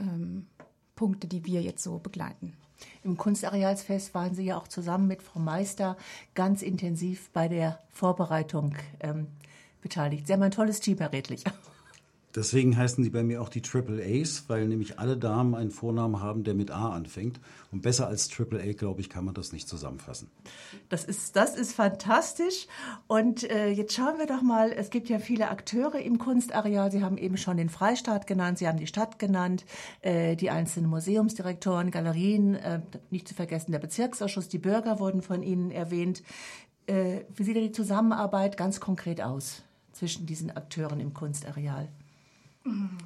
[0.00, 0.46] ähm,
[0.96, 2.54] Punkte, die wir jetzt so begleiten.
[3.04, 5.96] Im Kunstarealsfest waren Sie ja auch zusammen mit Frau Meister
[6.34, 9.28] ganz intensiv bei der Vorbereitung ähm,
[9.80, 10.26] beteiligt.
[10.26, 11.44] Sie haben ein tolles Team, Herr Redlich.
[12.34, 16.20] Deswegen heißen sie bei mir auch die Triple A's, weil nämlich alle Damen einen Vornamen
[16.20, 17.40] haben, der mit A anfängt.
[17.72, 20.30] Und besser als Triple A, glaube ich, kann man das nicht zusammenfassen.
[20.90, 22.66] Das ist, das ist fantastisch.
[23.06, 26.92] Und äh, jetzt schauen wir doch mal, es gibt ja viele Akteure im Kunstareal.
[26.92, 29.64] Sie haben eben schon den Freistaat genannt, Sie haben die Stadt genannt,
[30.02, 35.42] äh, die einzelnen Museumsdirektoren, Galerien, äh, nicht zu vergessen der Bezirksausschuss, die Bürger wurden von
[35.42, 36.22] Ihnen erwähnt.
[36.86, 39.62] Äh, wie sieht denn die Zusammenarbeit ganz konkret aus
[39.92, 41.88] zwischen diesen Akteuren im Kunstareal?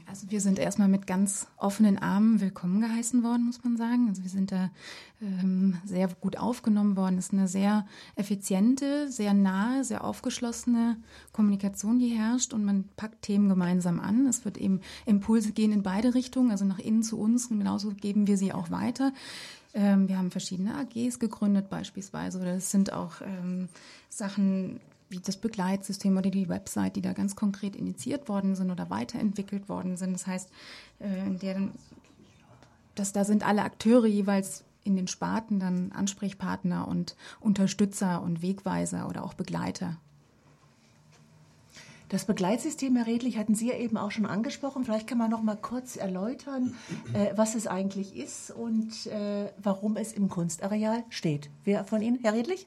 [0.06, 4.08] Also wir sind erstmal mit ganz offenen Armen willkommen geheißen worden, muss man sagen.
[4.08, 4.70] Also wir sind da
[5.20, 7.18] ähm, sehr gut aufgenommen worden.
[7.18, 10.96] Es ist eine sehr effiziente, sehr nahe, sehr aufgeschlossene
[11.32, 14.26] Kommunikation, die herrscht und man packt Themen gemeinsam an.
[14.26, 17.90] Es wird eben Impulse gehen in beide Richtungen, also nach innen zu uns und genauso
[17.90, 19.12] geben wir sie auch weiter.
[19.74, 23.68] Ähm, wir haben verschiedene AGs gegründet beispielsweise oder es sind auch ähm,
[24.08, 24.80] Sachen
[25.12, 29.68] wie das Begleitsystem oder die Website, die da ganz konkret initiiert worden sind oder weiterentwickelt
[29.68, 30.14] worden sind.
[30.14, 30.50] Das heißt,
[30.98, 31.72] äh, in deren,
[32.94, 39.08] dass da sind alle Akteure jeweils in den Sparten dann Ansprechpartner und Unterstützer und Wegweiser
[39.08, 39.96] oder auch Begleiter.
[42.12, 44.84] Das Begleitsystem, Herr Redlich, hatten Sie ja eben auch schon angesprochen.
[44.84, 46.74] Vielleicht kann man noch mal kurz erläutern,
[47.14, 51.48] äh, was es eigentlich ist und äh, warum es im Kunstareal steht.
[51.64, 52.66] Wer von Ihnen, Herr Redlich?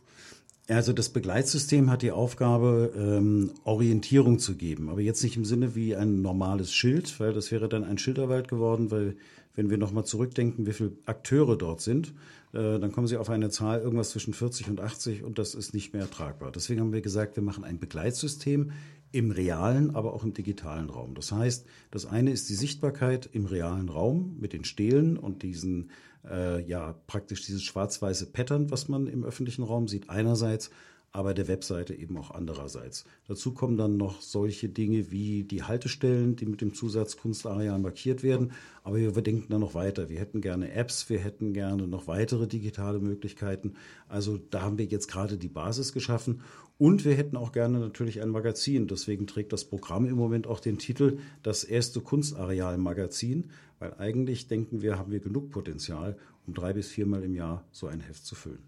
[0.68, 5.76] Also das Begleitsystem hat die Aufgabe, ähm, Orientierung zu geben, aber jetzt nicht im Sinne
[5.76, 9.16] wie ein normales Schild, weil das wäre dann ein Schilderwald geworden, weil
[9.54, 12.14] wenn wir nochmal zurückdenken, wie viele Akteure dort sind,
[12.54, 15.76] äh, dann kommen Sie auf eine Zahl irgendwas zwischen 40 und 80 und das ist
[15.76, 16.52] nicht mehr tragbar.
[16.52, 18.72] Deswegen haben wir gesagt, wir machen ein Begleitsystem
[19.12, 21.14] im realen, aber auch im digitalen Raum.
[21.14, 25.92] Das heißt, das eine ist die Sichtbarkeit im realen Raum mit den Stelen und diesen
[26.30, 30.70] äh, ja praktisch dieses schwarz-weiße Pattern, was man im öffentlichen Raum sieht, einerseits,
[31.16, 33.06] aber der Webseite eben auch andererseits.
[33.30, 38.22] Dazu kommen dann noch solche Dinge wie die Haltestellen, die mit dem Zusatz Kunstareal markiert
[38.22, 38.52] werden.
[38.84, 40.10] Aber wir denken dann noch weiter.
[40.10, 43.76] Wir hätten gerne Apps, wir hätten gerne noch weitere digitale Möglichkeiten.
[44.10, 46.42] Also da haben wir jetzt gerade die Basis geschaffen.
[46.78, 48.88] Und wir hätten auch gerne natürlich ein Magazin.
[48.88, 54.82] Deswegen trägt das Programm im Moment auch den Titel Das erste Kunstareal-Magazin, weil eigentlich denken
[54.82, 58.36] wir, haben wir genug Potenzial, um drei bis viermal im Jahr so ein Heft zu
[58.36, 58.64] füllen.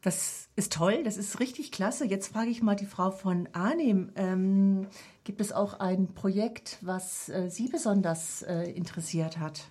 [0.00, 2.06] Das ist toll, das ist richtig klasse.
[2.06, 4.12] Jetzt frage ich mal die Frau von Arnim.
[4.14, 4.86] Ähm,
[5.24, 9.64] gibt es auch ein Projekt, was äh, Sie besonders äh, interessiert hat?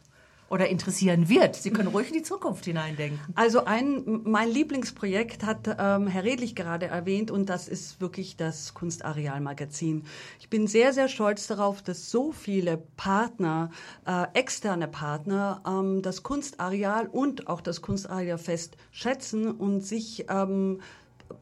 [0.50, 1.56] Oder interessieren wird.
[1.56, 3.20] Sie können ruhig in die Zukunft hineindenken.
[3.36, 8.74] Also ein, mein Lieblingsprojekt hat ähm, Herr Redlich gerade erwähnt und das ist wirklich das
[8.74, 10.04] Kunstareal-Magazin.
[10.40, 13.72] Ich bin sehr, sehr stolz darauf, dass so viele Partner,
[14.06, 20.80] äh, externe Partner, ähm, das Kunstareal und auch das Kunstarealfest schätzen und sich ähm,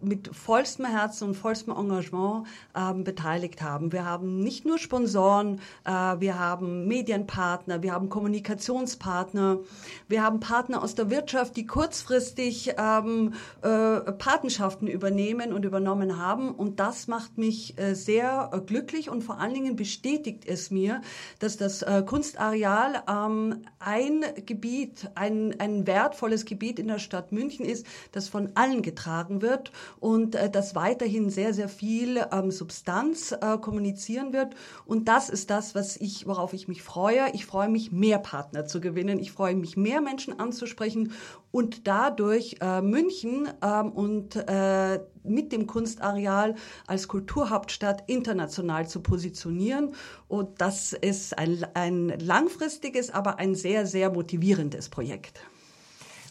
[0.02, 3.92] mit vollstem Herzen und vollstem Engagement ähm, beteiligt haben.
[3.92, 9.60] Wir haben nicht nur Sponsoren, äh, wir haben Medienpartner, wir haben Kommunikationspartner,
[10.08, 16.52] wir haben Partner aus der Wirtschaft, die kurzfristig ähm, äh, Patenschaften übernehmen und übernommen haben.
[16.52, 21.02] Und das macht mich äh, sehr äh, glücklich und vor allen Dingen bestätigt es mir,
[21.40, 27.66] dass das äh, Kunstareal ähm, ein Gebiet, ein, ein wertvolles Gebiet in der Stadt München
[27.66, 33.32] ist, das von allen getragen wird und äh, dass weiterhin sehr, sehr viel ähm, Substanz
[33.32, 34.56] äh, kommunizieren wird.
[34.86, 37.32] Und das ist das, was ich, worauf ich mich freue.
[37.34, 39.20] Ich freue mich, mehr Partner zu gewinnen.
[39.20, 41.14] Ich freue mich, mehr Menschen anzusprechen
[41.52, 46.56] und dadurch äh, München ähm, und äh, mit dem Kunstareal
[46.88, 49.94] als Kulturhauptstadt international zu positionieren.
[50.28, 55.42] Und das ist ein, ein langfristiges, aber ein sehr, sehr motivierendes Projekt.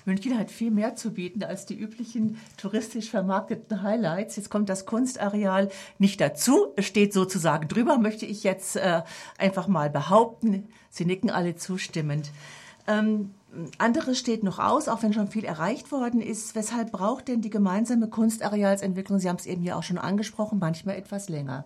[0.04, 4.36] München hat viel mehr zu bieten als die üblichen touristisch vermarkteten Highlights.
[4.36, 9.02] Jetzt kommt das Kunstareal nicht dazu, steht sozusagen drüber, möchte ich jetzt äh,
[9.38, 10.68] einfach mal behaupten.
[10.90, 12.30] Sie nicken alle zustimmend.
[12.86, 13.32] Ähm,
[13.78, 16.54] anderes steht noch aus, auch wenn schon viel erreicht worden ist.
[16.54, 20.96] Weshalb braucht denn die gemeinsame Kunstarealsentwicklung, Sie haben es eben ja auch schon angesprochen, manchmal
[20.96, 21.64] etwas länger?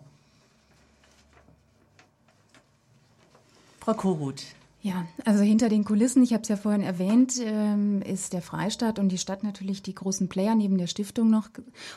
[3.80, 4.42] Frau Korut.
[4.86, 9.00] Ja, also hinter den Kulissen, ich habe es ja vorhin erwähnt, ähm, ist der Freistaat
[9.00, 11.48] und die Stadt natürlich die großen Player neben der Stiftung noch.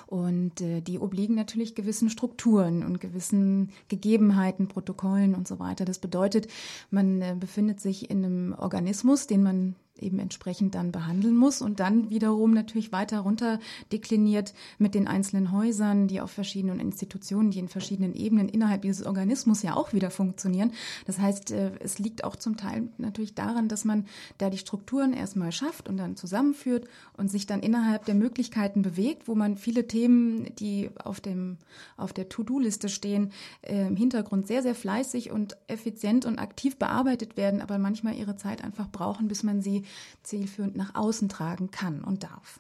[0.08, 5.86] Und äh, die obliegen natürlich gewissen Strukturen und gewissen Gegebenheiten, Protokollen und so weiter.
[5.86, 6.48] Das bedeutet,
[6.90, 11.80] man äh, befindet sich in einem Organismus, den man eben entsprechend dann behandeln muss und
[11.80, 13.60] dann wiederum natürlich weiter runter
[13.92, 19.06] dekliniert mit den einzelnen Häusern, die auf verschiedenen Institutionen, die in verschiedenen Ebenen innerhalb dieses
[19.06, 20.72] Organismus ja auch wieder funktionieren.
[21.06, 24.06] Das heißt, äh, es liegt auch zum Teil natürlich daran, dass man
[24.38, 29.28] da die Strukturen erstmal schafft und dann zusammenführt und sich dann innerhalb der Möglichkeiten bewegt,
[29.28, 31.58] wo man viele Themen, die auf dem,
[31.98, 33.32] auf der To-Do-Liste stehen,
[33.62, 38.36] äh, im Hintergrund sehr, sehr fleißig und effizient und aktiv bearbeitet werden, aber manchmal ihre
[38.36, 39.84] Zeit einfach brauchen, bis man sie
[40.24, 42.60] zielführend nach außen tragen kann und darf.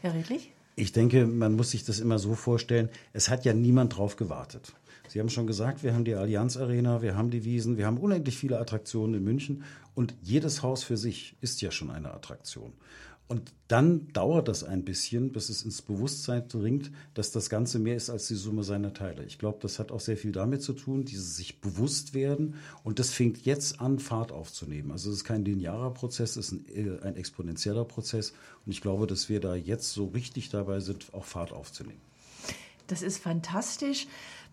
[0.00, 0.52] Herr Redlich?
[0.76, 4.74] Ich denke, man muss sich das immer so vorstellen, es hat ja niemand drauf gewartet.
[5.08, 7.98] Sie haben schon gesagt, wir haben die Allianz Arena, wir haben die Wiesen, wir haben
[7.98, 12.72] unendlich viele Attraktionen in München und jedes Haus für sich ist ja schon eine Attraktion.
[13.28, 17.94] Und dann dauert das ein bisschen, bis es ins Bewusstsein dringt, dass das Ganze mehr
[17.94, 19.22] ist als die Summe seiner Teile.
[19.24, 22.54] Ich glaube, das hat auch sehr viel damit zu tun, dieses sich bewusst werden.
[22.84, 24.90] Und das fängt jetzt an, Fahrt aufzunehmen.
[24.92, 28.32] Also es ist kein linearer Prozess, es ist ein, äh, ein exponentieller Prozess.
[28.64, 32.00] Und ich glaube, dass wir da jetzt so richtig dabei sind, auch Fahrt aufzunehmen.
[32.86, 34.06] Das ist fantastisch.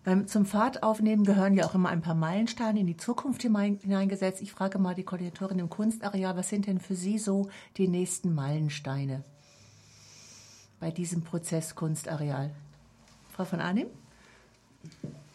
[0.06, 4.40] Beim, zum Fahrtaufnehmen gehören ja auch immer ein paar Meilensteine in die Zukunft hineingesetzt.
[4.40, 8.32] Ich frage mal die Koordinatorin im Kunstareal, was sind denn für Sie so die nächsten
[8.32, 9.24] Meilensteine
[10.78, 12.54] bei diesem Prozess Kunstareal?
[13.30, 13.88] Frau von Arnim?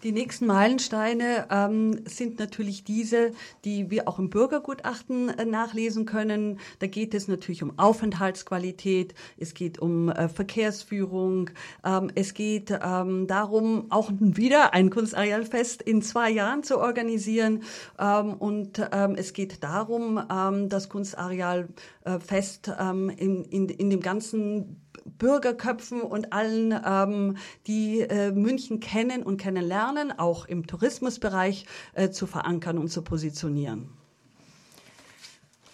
[0.04, 3.34] Die nächsten Meilensteine ähm, sind natürlich diese,
[3.66, 6.60] die wir auch im Bürgergutachten äh, nachlesen können.
[6.80, 11.52] Da geht es natürlich um Aufenthaltsqualität, es geht um äh, Verkehrsführung,
[11.86, 17.62] ähm, es geht ähm, darum, auch wieder ein Kunstarealfest in zwei Jahren zu organisieren.
[18.00, 22.72] Ähm, und ähm, es geht darum, ähm, das Kunstarealfest
[23.18, 27.38] in, in, in dem ganzen Bürgerköpfen und allen, ähm,
[27.68, 33.90] die äh, München kennen und kennenlernen, auch im Tourismusbereich äh, zu verankern und zu positionieren.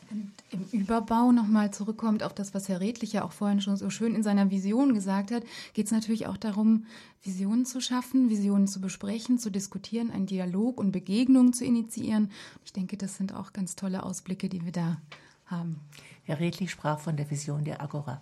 [0.10, 4.16] Und im Überbau nochmal zurückkommt auf das, was Herr Redlicher auch vorhin schon so schön
[4.16, 6.86] in seiner Vision gesagt hat, geht es natürlich auch darum,
[7.24, 12.32] Visionen zu schaffen, Visionen zu besprechen, zu diskutieren, einen Dialog und Begegnungen zu initiieren.
[12.64, 14.98] Ich denke, das sind auch ganz tolle Ausblicke, die wir da
[15.46, 15.82] haben.
[16.24, 18.22] Herr Redlich sprach von der Vision der Agora.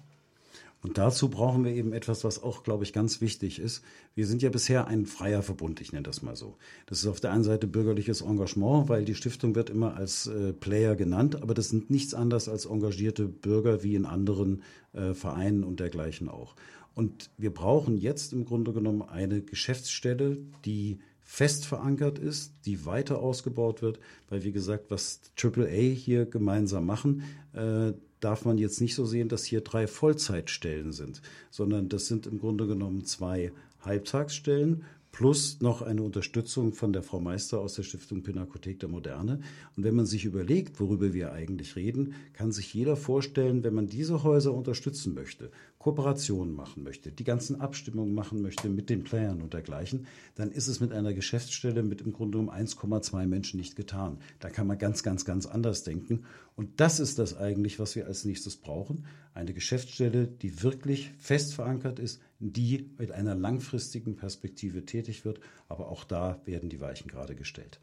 [0.86, 3.82] Und dazu brauchen wir eben etwas, was auch, glaube ich, ganz wichtig ist.
[4.14, 6.58] Wir sind ja bisher ein freier Verbund, ich nenne das mal so.
[6.86, 10.54] Das ist auf der einen Seite bürgerliches Engagement, weil die Stiftung wird immer als äh,
[10.54, 14.62] Player genannt, aber das sind nichts anderes als engagierte Bürger wie in anderen
[14.94, 16.56] äh, Vereinen und dergleichen auch.
[16.94, 23.18] Und wir brauchen jetzt im Grunde genommen eine Geschäftsstelle, die fest verankert ist, die weiter
[23.18, 27.94] ausgebaut wird, weil wie gesagt, was AAA hier gemeinsam machen, äh,
[28.26, 32.40] darf man jetzt nicht so sehen, dass hier drei Vollzeitstellen sind, sondern das sind im
[32.40, 34.84] Grunde genommen zwei Halbtagsstellen
[35.16, 39.40] plus noch eine Unterstützung von der Frau Meister aus der Stiftung Pinakothek der Moderne.
[39.78, 43.88] Und wenn man sich überlegt, worüber wir eigentlich reden, kann sich jeder vorstellen, wenn man
[43.88, 49.42] diese Häuser unterstützen möchte, Kooperationen machen möchte, die ganzen Abstimmungen machen möchte mit den Playern
[49.42, 53.78] und dergleichen, dann ist es mit einer Geschäftsstelle mit im Grunde um 1,2 Menschen nicht
[53.78, 54.18] getan.
[54.40, 56.26] Da kann man ganz, ganz, ganz anders denken.
[56.56, 59.06] Und das ist das eigentlich, was wir als nächstes brauchen.
[59.34, 65.42] Eine Geschäftsstelle, die wirklich fest verankert ist, die mit einer langfristigen Perspektive tätig wird.
[65.68, 67.82] Aber auch da werden die Weichen gerade gestellt.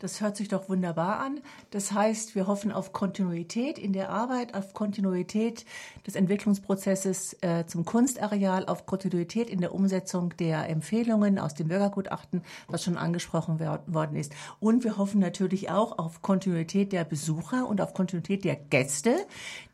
[0.00, 1.40] Das hört sich doch wunderbar an.
[1.72, 5.64] Das heißt, wir hoffen auf Kontinuität in der Arbeit, auf Kontinuität
[6.06, 12.42] des Entwicklungsprozesses äh, zum Kunstareal, auf Kontinuität in der Umsetzung der Empfehlungen aus dem Bürgergutachten,
[12.68, 14.32] was schon angesprochen worden ist.
[14.60, 19.16] Und wir hoffen natürlich auch auf Kontinuität der Besucher und auf Kontinuität der Gäste,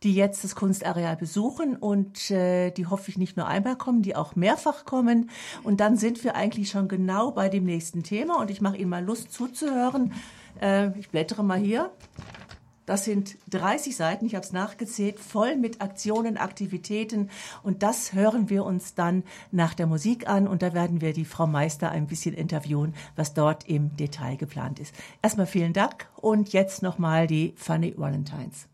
[0.02, 4.16] die jetzt das Kunstareal besuchen und äh, die hoffe ich nicht nur einmal kommen, die
[4.16, 5.28] auch mehrfach kommen.
[5.64, 8.88] Und dann sind wir eigentlich schon genau bei dem nächsten Thema und ich mache Ihnen
[8.88, 9.63] mal Lust zuzuhören.
[10.61, 11.90] Äh, ich blättere mal hier.
[12.87, 17.31] Das sind 30 Seiten, ich habe es nachgezählt, voll mit Aktionen, Aktivitäten.
[17.62, 20.46] Und das hören wir uns dann nach der Musik an.
[20.46, 24.81] Und da werden wir die Frau Meister ein bisschen interviewen, was dort im Detail geplant
[24.81, 24.94] ist.
[25.22, 28.68] Erstmal vielen Dank und jetzt nochmal die Funny Valentines.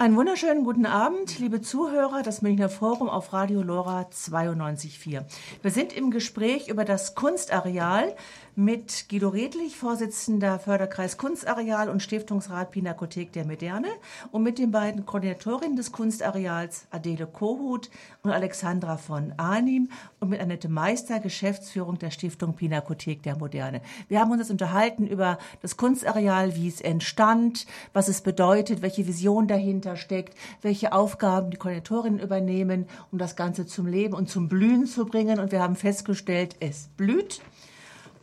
[0.00, 5.24] Einen wunderschönen guten Abend, liebe Zuhörer, das Münchner Forum auf Radio Lora 92.4.
[5.60, 8.14] Wir sind im Gespräch über das Kunstareal
[8.58, 13.86] mit Guido Redlich, Vorsitzender Förderkreis Kunstareal und Stiftungsrat Pinakothek der Moderne
[14.32, 17.88] und mit den beiden Koordinatorinnen des Kunstareals Adele Kohut
[18.24, 23.80] und Alexandra von Arnim und mit Annette Meister, Geschäftsführung der Stiftung Pinakothek der Moderne.
[24.08, 29.06] Wir haben uns jetzt unterhalten über das Kunstareal, wie es entstand, was es bedeutet, welche
[29.06, 34.48] Vision dahinter steckt, welche Aufgaben die Koordinatorinnen übernehmen, um das Ganze zum Leben und zum
[34.48, 35.38] Blühen zu bringen.
[35.38, 37.40] Und wir haben festgestellt, es blüht.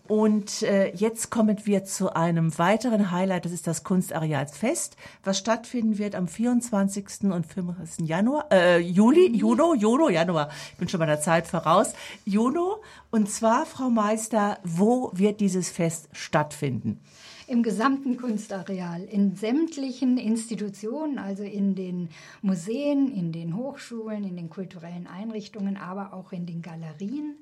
[0.08, 5.98] Und äh, jetzt kommen wir zu einem weiteren Highlight, das ist das Kunstarealsfest, was stattfinden
[5.98, 7.24] wird am 24.
[7.24, 8.08] und 25.
[8.08, 12.84] Januar, äh, Juli, Juno, Juno, Januar, ich bin schon bei der Zeit voraus, Juno.
[13.10, 17.00] Und zwar, Frau Meister, wo wird dieses Fest stattfinden?
[17.48, 22.10] im gesamten Kunstareal, in sämtlichen Institutionen, also in den
[22.42, 27.36] Museen, in den Hochschulen, in den kulturellen Einrichtungen, aber auch in den Galerien.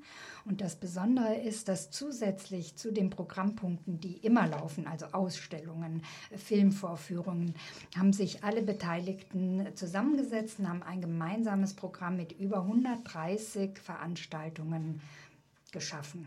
[0.46, 6.02] Und das Besondere ist, dass zusätzlich zu den Programmpunkten, die immer laufen, also Ausstellungen,
[6.36, 7.54] Filmvorführungen,
[7.96, 15.00] haben sich alle Beteiligten zusammengesetzt und haben ein gemeinsames Programm mit über 130 Veranstaltungen
[15.72, 16.26] geschaffen.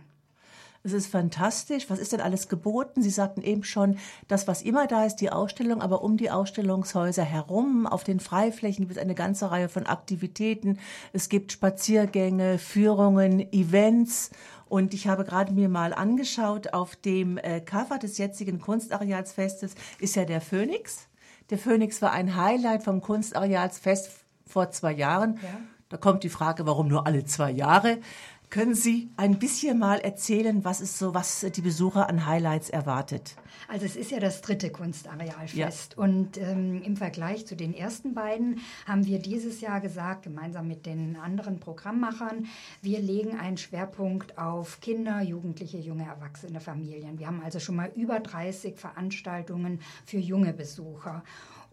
[0.87, 1.89] Es ist fantastisch.
[1.89, 3.01] Was ist denn alles geboten?
[3.01, 3.97] Sie sagten eben schon,
[4.29, 8.85] das, was immer da ist, die Ausstellung, aber um die Ausstellungshäuser herum, auf den Freiflächen
[8.85, 10.79] gibt es eine ganze Reihe von Aktivitäten.
[11.11, 14.31] Es gibt Spaziergänge, Führungen, Events.
[14.69, 20.15] Und ich habe gerade mir mal angeschaut, auf dem äh, Cover des jetzigen Kunstarealsfestes ist
[20.15, 21.07] ja der Phönix.
[21.49, 24.09] Der Phönix war ein Highlight vom Kunstarealsfest
[24.45, 25.35] vor zwei Jahren.
[25.43, 25.59] Ja.
[25.89, 27.99] Da kommt die Frage, warum nur alle zwei Jahre?
[28.49, 33.35] Können Sie ein bisschen mal erzählen, was ist so, was die Besucher an Highlights erwartet?
[33.67, 36.03] Also es ist ja das dritte Kunstarealfest ja.
[36.03, 40.85] und ähm, im Vergleich zu den ersten beiden haben wir dieses Jahr gesagt, gemeinsam mit
[40.85, 42.45] den anderen Programmmachern,
[42.81, 47.19] wir legen einen Schwerpunkt auf Kinder, Jugendliche, junge Erwachsene, Familien.
[47.19, 51.23] Wir haben also schon mal über 30 Veranstaltungen für junge Besucher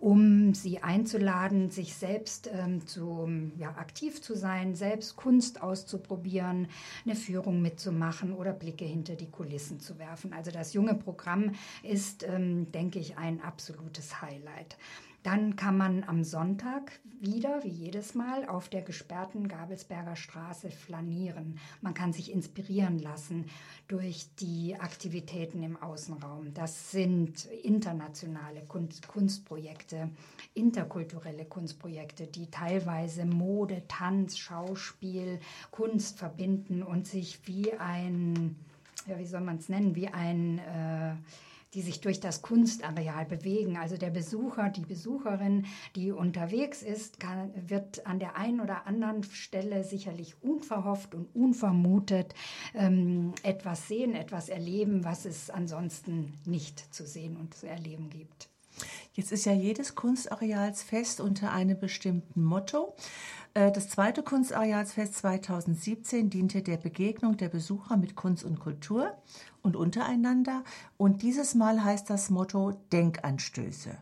[0.05, 6.69] um sie einzuladen, sich selbst ähm, zu, ja, aktiv zu sein, selbst Kunst auszuprobieren,
[7.07, 10.35] eine Führung mitzumachen oder Blicke hinter die Kulissen zu werfen.
[10.35, 14.77] Also das junge Programm ist, ähm, denke ich, ein absolutes Highlight.
[15.25, 21.59] Dann kann man am Sonntag wieder, wie jedes Mal, auf der gesperrten Gabelsberger Straße flanieren.
[21.81, 23.47] Man kann sich inspirieren lassen
[23.89, 26.53] durch die Aktivitäten im Außenraum.
[26.53, 30.11] Das sind internationale Kunstprojekte,
[30.53, 38.57] interkulturelle Kunstprojekte, die teilweise Mode, Tanz, Schauspiel, Kunst verbinden und sich wie ein,
[39.07, 41.15] ja, wie soll man es nennen, wie ein äh,
[41.75, 43.77] die sich durch das Kunstareal bewegen.
[43.77, 49.23] Also der Besucher, die Besucherin, die unterwegs ist, kann, wird an der einen oder anderen
[49.25, 52.35] Stelle sicherlich unverhofft und unvermutet
[52.75, 58.49] ähm, etwas sehen, etwas erleben, was es ansonsten nicht zu sehen und zu erleben gibt.
[59.13, 62.95] Jetzt ist ja jedes Kunstarealsfest unter einem bestimmten Motto.
[63.55, 69.17] Äh, das zweite Kunstarealsfest 2017 diente der Begegnung der Besucher mit Kunst und Kultur
[69.65, 70.63] und untereinander.
[70.97, 73.97] Und dieses Mal heißt das Motto Denkanstöße.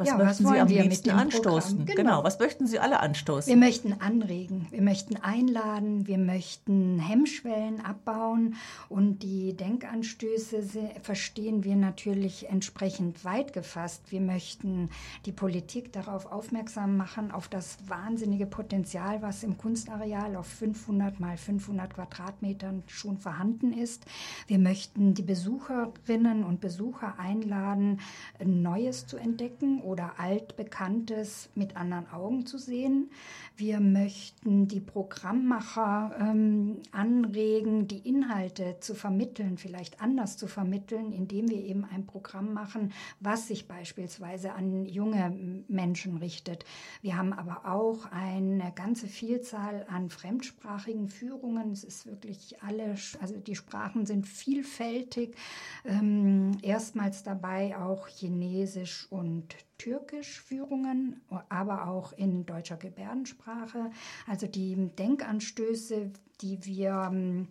[0.00, 1.84] Was ja, möchten was Sie am liebsten anstoßen?
[1.84, 1.94] Genau.
[1.94, 2.24] genau.
[2.24, 3.50] was möchten Sie alle anstoßen?
[3.50, 8.54] Wir möchten anregen, wir möchten einladen, wir möchten Hemmschwellen abbauen
[8.88, 10.62] und die Denkanstöße
[11.02, 14.10] verstehen wir natürlich entsprechend weit gefasst.
[14.10, 14.88] Wir möchten
[15.26, 21.36] die Politik darauf aufmerksam machen, auf das wahnsinnige Potenzial, was im Kunstareal auf 500 mal
[21.36, 24.06] 500 Quadratmetern schon vorhanden ist.
[24.46, 28.00] Wir möchten die Besucherinnen und Besucher einladen,
[28.42, 33.10] Neues zu entdecken oder Altbekanntes mit anderen Augen zu sehen.
[33.56, 41.50] Wir möchten die Programmmacher ähm, anregen, die Inhalte zu vermitteln, vielleicht anders zu vermitteln, indem
[41.50, 46.64] wir eben ein Programm machen, was sich beispielsweise an junge Menschen richtet.
[47.02, 51.72] Wir haben aber auch eine ganze Vielzahl an fremdsprachigen Führungen.
[51.72, 55.36] Es ist wirklich alle, also die Sprachen sind vielfältig.
[55.84, 63.90] Ähm, erstmals dabei auch Chinesisch und Türkisch-Führungen, aber auch in deutscher Gebärdensprache.
[64.26, 66.10] Also die Denkanstöße,
[66.42, 67.48] die wir ähm,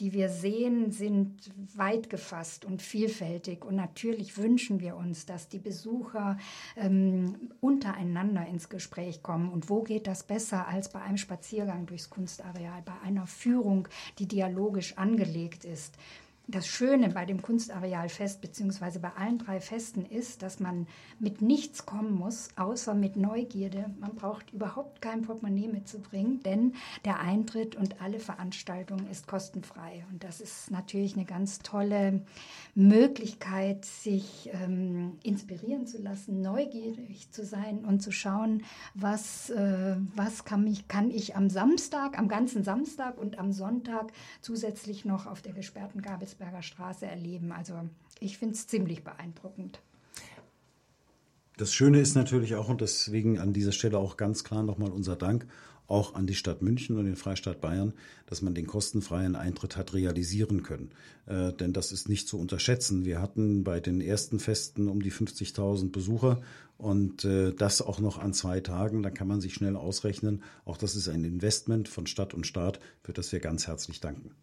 [0.00, 3.64] die wir sehen, sind weit gefasst und vielfältig.
[3.64, 6.36] Und natürlich wünschen wir uns, dass die Besucher
[6.76, 9.50] ähm, untereinander ins Gespräch kommen.
[9.50, 13.86] Und wo geht das besser als bei einem Spaziergang durchs Kunstareal, bei einer Führung,
[14.18, 15.96] die dialogisch angelegt ist?
[16.46, 20.86] Das Schöne bei dem Kunstarealfest beziehungsweise bei allen drei Festen ist, dass man
[21.18, 23.86] mit nichts kommen muss, außer mit Neugierde.
[23.98, 26.74] Man braucht überhaupt kein Portemonnaie mitzubringen, denn
[27.04, 30.04] der Eintritt und alle Veranstaltungen ist kostenfrei.
[30.10, 32.22] Und das ist natürlich eine ganz tolle
[32.74, 40.44] Möglichkeit, sich ähm, inspirieren zu lassen, neugierig zu sein und zu schauen, was, äh, was
[40.44, 45.40] kann, mich, kann ich am Samstag, am ganzen Samstag und am Sonntag zusätzlich noch auf
[45.40, 47.52] der gesperrten Gabel Kreuzberger Straße erleben.
[47.52, 47.74] Also
[48.20, 49.80] ich finde es ziemlich beeindruckend.
[51.56, 55.14] Das Schöne ist natürlich auch, und deswegen an dieser Stelle auch ganz klar nochmal unser
[55.14, 55.46] Dank,
[55.86, 57.92] auch an die Stadt München und den Freistaat Bayern,
[58.26, 60.90] dass man den kostenfreien Eintritt hat realisieren können.
[61.26, 63.04] Äh, denn das ist nicht zu unterschätzen.
[63.04, 66.40] Wir hatten bei den ersten Festen um die 50.000 Besucher
[66.78, 69.02] und äh, das auch noch an zwei Tagen.
[69.02, 70.42] Da kann man sich schnell ausrechnen.
[70.64, 74.34] Auch das ist ein Investment von Stadt und Staat, für das wir ganz herzlich danken.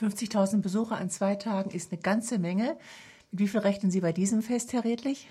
[0.00, 2.76] 50.000 Besucher an zwei Tagen ist eine ganze Menge.
[3.30, 5.28] Mit wie viel rechnen Sie bei diesem Fest, Herr Redlich?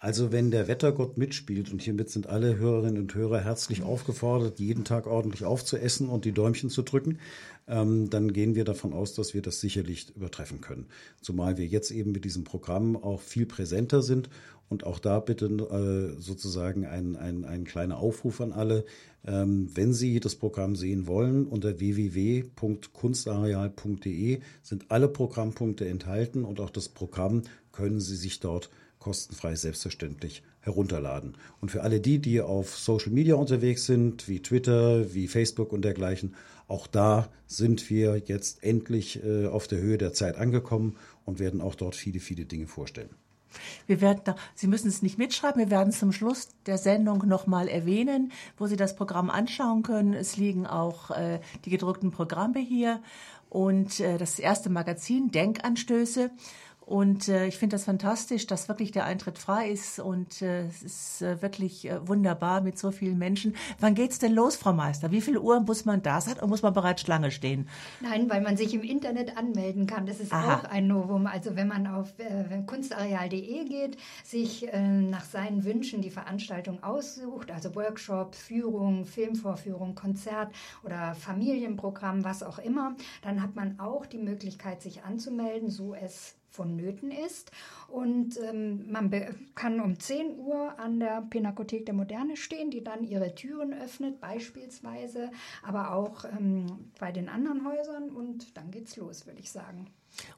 [0.00, 4.84] Also wenn der Wettergott mitspielt und hiermit sind alle Hörerinnen und Hörer herzlich aufgefordert, jeden
[4.84, 7.18] Tag ordentlich aufzuessen und die Däumchen zu drücken,
[7.66, 10.86] ähm, dann gehen wir davon aus, dass wir das sicherlich übertreffen können.
[11.20, 14.30] Zumal wir jetzt eben mit diesem Programm auch viel präsenter sind
[14.68, 18.84] und auch da bitte äh, sozusagen ein, ein, ein kleiner Aufruf an alle.
[19.26, 26.70] Ähm, wenn Sie das Programm sehen wollen, unter www.kunstareal.de sind alle Programmpunkte enthalten und auch
[26.70, 27.42] das Programm
[27.72, 31.36] können Sie sich dort kostenfrei selbstverständlich herunterladen.
[31.60, 35.82] Und für alle die, die auf Social Media unterwegs sind, wie Twitter, wie Facebook und
[35.82, 36.34] dergleichen,
[36.66, 41.60] auch da sind wir jetzt endlich äh, auf der Höhe der Zeit angekommen und werden
[41.60, 43.10] auch dort viele, viele Dinge vorstellen.
[43.86, 47.68] Wir werden da, Sie müssen es nicht mitschreiben, wir werden zum Schluss der Sendung nochmal
[47.68, 50.14] erwähnen, wo Sie das Programm anschauen können.
[50.14, 53.00] Es liegen auch äh, die gedruckten Programme hier
[53.50, 56.30] und äh, das erste Magazin Denkanstöße.
[56.88, 60.82] Und äh, ich finde das fantastisch, dass wirklich der Eintritt frei ist und äh, es
[60.82, 63.54] ist äh, wirklich äh, wunderbar mit so vielen Menschen.
[63.78, 65.10] Wann geht's denn los, Frau Meister?
[65.10, 67.68] Wie viel Uhr muss man da sein oder muss man bereits Schlange stehen?
[68.00, 70.06] Nein, weil man sich im Internet anmelden kann.
[70.06, 70.54] Das ist Aha.
[70.54, 71.26] auch ein Novum.
[71.26, 77.50] Also wenn man auf äh, kunstareal.de geht, sich äh, nach seinen Wünschen die Veranstaltung aussucht,
[77.50, 84.16] also Workshop, Führung, Filmvorführung, Konzert oder Familienprogramm, was auch immer, dann hat man auch die
[84.16, 87.50] Möglichkeit, sich anzumelden, so es vonnöten ist.
[87.88, 89.10] Und ähm, man
[89.54, 94.20] kann um 10 Uhr an der Pinakothek der Moderne stehen, die dann ihre Türen öffnet,
[94.20, 95.30] beispielsweise,
[95.62, 98.10] aber auch ähm, bei den anderen Häusern.
[98.10, 99.86] Und dann geht's los, würde ich sagen.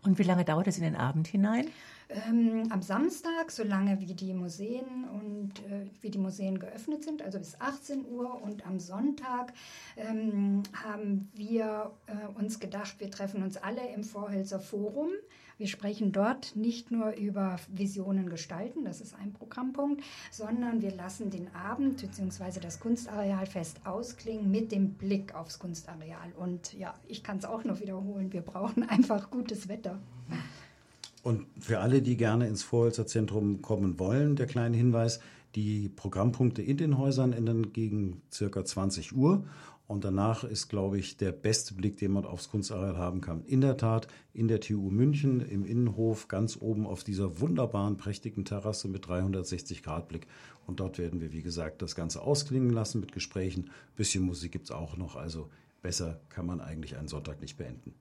[0.03, 1.67] Und wie lange dauert es in den Abend hinein?
[2.11, 7.39] Ähm, am Samstag, solange wie die Museen und äh, wie die Museen geöffnet sind, also
[7.39, 8.43] bis 18 Uhr.
[8.43, 9.53] Und am Sonntag
[9.97, 15.11] ähm, haben wir äh, uns gedacht, wir treffen uns alle im Vorhölzer Forum.
[15.57, 21.31] Wir sprechen dort nicht nur über Visionen gestalten, das ist ein Programmpunkt, sondern wir lassen
[21.31, 22.61] den Abend bzw.
[22.61, 26.33] das Kunstarealfest ausklingen mit dem Blick aufs Kunstareal.
[26.39, 30.01] Und ja, ich kann es auch noch wiederholen, wir brauchen einfach gutes Wetter.
[31.23, 35.21] Und für alle, die gerne ins Vorholzer Zentrum kommen wollen, der kleine Hinweis,
[35.55, 39.45] die Programmpunkte in den Häusern enden gegen circa 20 Uhr
[39.91, 43.45] und danach ist, glaube ich, der beste Blick, den man aufs Kunstareal haben kann.
[43.47, 48.45] In der Tat in der TU München im Innenhof ganz oben auf dieser wunderbaren, prächtigen
[48.45, 50.29] Terrasse mit 360 Grad Blick.
[50.65, 53.71] Und dort werden wir, wie gesagt, das Ganze ausklingen lassen mit Gesprächen.
[53.97, 55.17] Bisschen Musik gibt es auch noch.
[55.17, 55.51] Also
[55.83, 57.93] besser kann man eigentlich einen Sonntag nicht beenden.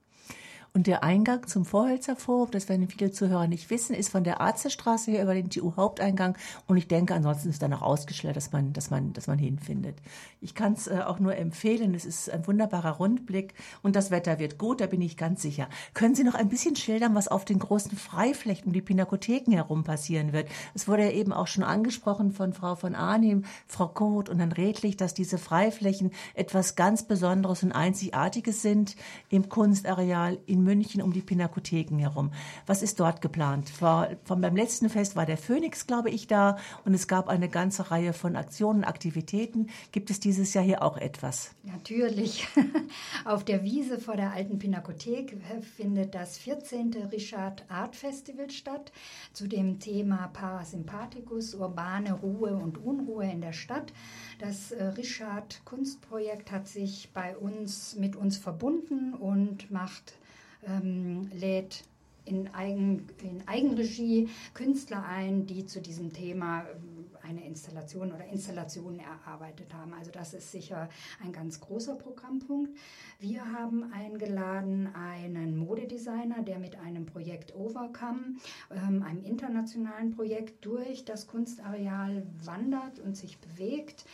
[0.73, 4.39] Und der Eingang zum Vorhölzer Forum, das werden viele Zuhörer nicht wissen, ist von der
[4.39, 6.37] Arztestraße her über den TU-Haupteingang.
[6.67, 9.97] Und ich denke, ansonsten ist danach ausgeschildert, dass man, dass man, dass man hinfindet.
[10.41, 11.95] Ich kann es äh, auch nur empfehlen.
[11.95, 15.67] Es ist ein wunderbarer Rundblick und das Wetter wird gut, da bin ich ganz sicher.
[15.93, 19.83] Können Sie noch ein bisschen schildern, was auf den großen Freiflächen um die Pinakotheken herum
[19.83, 20.47] passieren wird?
[20.75, 24.51] Es wurde ja eben auch schon angesprochen von Frau von Arnim, Frau Koth und Herrn
[24.51, 28.95] Redlich, dass diese Freiflächen etwas ganz Besonderes und Einzigartiges sind
[29.29, 32.31] im Kunstareal in in München um die Pinakotheken herum.
[32.65, 33.69] Was ist dort geplant?
[33.69, 37.49] Vor, von beim letzten Fest war der Phoenix, glaube ich, da und es gab eine
[37.49, 39.67] ganze Reihe von Aktionen, Aktivitäten.
[39.91, 41.51] Gibt es dieses Jahr hier auch etwas?
[41.63, 42.47] Natürlich.
[43.25, 45.37] Auf der Wiese vor der alten Pinakothek
[45.75, 46.93] findet das 14.
[47.11, 48.91] Richard Art Festival statt
[49.33, 53.93] zu dem Thema Parasympathikus, urbane Ruhe und Unruhe in der Stadt.
[54.39, 60.18] Das äh, Richard Kunstprojekt hat sich bei uns mit uns verbunden und macht
[60.65, 61.83] ähm, lädt
[62.25, 68.99] in, Eigen, in Eigenregie Künstler ein, die zu diesem Thema ähm, eine Installation oder Installationen
[68.99, 69.93] erarbeitet haben.
[69.93, 70.89] Also das ist sicher
[71.23, 72.71] ein ganz großer Programmpunkt.
[73.19, 78.37] Wir haben eingeladen einen Modedesigner, der mit einem Projekt Overcome,
[78.71, 84.05] ähm, einem internationalen Projekt, durch das Kunstareal wandert und sich bewegt.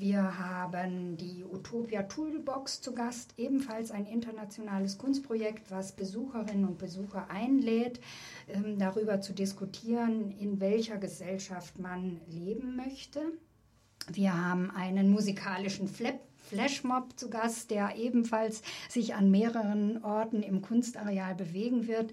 [0.00, 7.28] Wir haben die Utopia Toolbox zu Gast, ebenfalls ein internationales Kunstprojekt, was Besucherinnen und Besucher
[7.28, 8.00] einlädt,
[8.48, 13.20] ähm, darüber zu diskutieren, in welcher Gesellschaft man leben möchte.
[14.10, 20.62] Wir haben einen musikalischen Flap Flashmob zu Gast, der ebenfalls sich an mehreren Orten im
[20.62, 22.12] Kunstareal bewegen wird.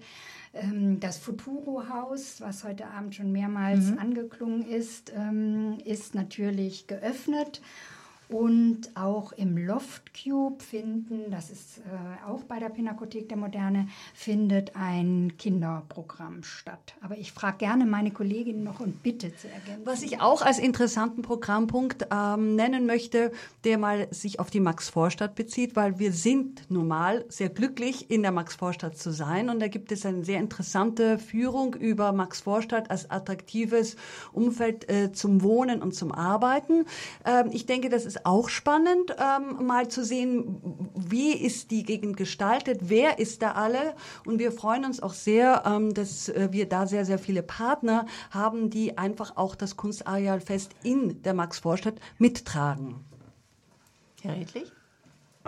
[0.54, 3.98] Ähm, das Futuro-Haus, was heute Abend schon mehrmals mhm.
[3.98, 7.60] angeklungen ist, ähm, ist natürlich geöffnet.
[8.28, 13.88] Und auch im Loft Cube finden, das ist äh, auch bei der Pinakothek der Moderne,
[14.12, 16.94] findet ein Kinderprogramm statt.
[17.00, 19.86] Aber ich frage gerne meine Kollegin noch und bitte zu ergänzen.
[19.86, 23.32] Was ich auch als interessanten Programmpunkt ähm, nennen möchte,
[23.64, 28.20] der mal sich auf die Max-Vorstadt bezieht, weil wir sind nun mal sehr glücklich, in
[28.20, 29.48] der Max-Vorstadt zu sein.
[29.48, 33.96] Und da gibt es eine sehr interessante Führung über Max-Vorstadt als attraktives
[34.34, 36.84] Umfeld äh, zum Wohnen und zum Arbeiten.
[37.24, 40.60] Ähm, ich denke, das ist auch spannend, ähm, mal zu sehen,
[40.94, 43.94] wie ist die Gegend gestaltet, wer ist da alle.
[44.26, 48.06] Und wir freuen uns auch sehr, ähm, dass äh, wir da sehr, sehr viele Partner
[48.30, 52.96] haben, die einfach auch das Kunstarealfest in der Max-Vorstadt mittragen.
[54.22, 54.72] Herr Redlich?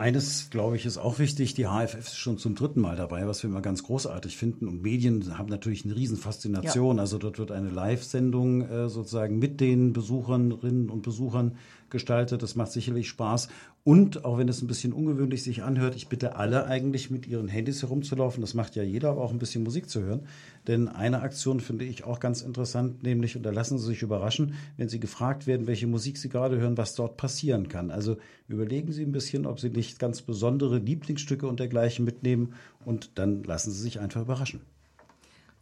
[0.01, 1.53] Eines, glaube ich, ist auch wichtig.
[1.53, 4.67] Die HFF ist schon zum dritten Mal dabei, was wir immer ganz großartig finden.
[4.67, 6.97] Und Medien haben natürlich eine Riesenfaszination.
[6.97, 7.03] Ja.
[7.03, 11.57] Also dort wird eine Live-Sendung äh, sozusagen mit den Besucherinnen und Besuchern
[11.91, 12.43] gestaltet.
[12.43, 13.49] Das macht sicherlich Spaß.
[13.83, 17.49] Und auch wenn es ein bisschen ungewöhnlich sich anhört, ich bitte alle eigentlich mit ihren
[17.49, 18.41] Handys herumzulaufen.
[18.41, 20.27] Das macht ja jeder, aber auch ein bisschen Musik zu hören.
[20.67, 24.55] Denn eine Aktion finde ich auch ganz interessant, nämlich, und da lassen Sie sich überraschen,
[24.77, 27.91] wenn Sie gefragt werden, welche Musik Sie gerade hören, was dort passieren kann.
[27.91, 28.19] Also
[28.49, 33.43] überlegen Sie ein bisschen, ob Sie nicht ganz besondere Lieblingsstücke und dergleichen mitnehmen und dann
[33.45, 34.61] lassen Sie sich einfach überraschen.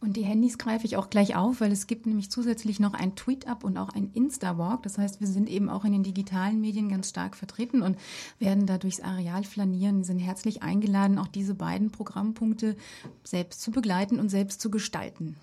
[0.01, 3.15] Und die Handys greife ich auch gleich auf, weil es gibt nämlich zusätzlich noch ein
[3.15, 4.83] Tweet-Up und auch ein Insta-Walk.
[4.83, 7.97] Das heißt, wir sind eben auch in den digitalen Medien ganz stark vertreten und
[8.39, 12.77] werden da durchs Areal flanieren, sind herzlich eingeladen, auch diese beiden Programmpunkte
[13.25, 15.35] selbst zu begleiten und selbst zu gestalten.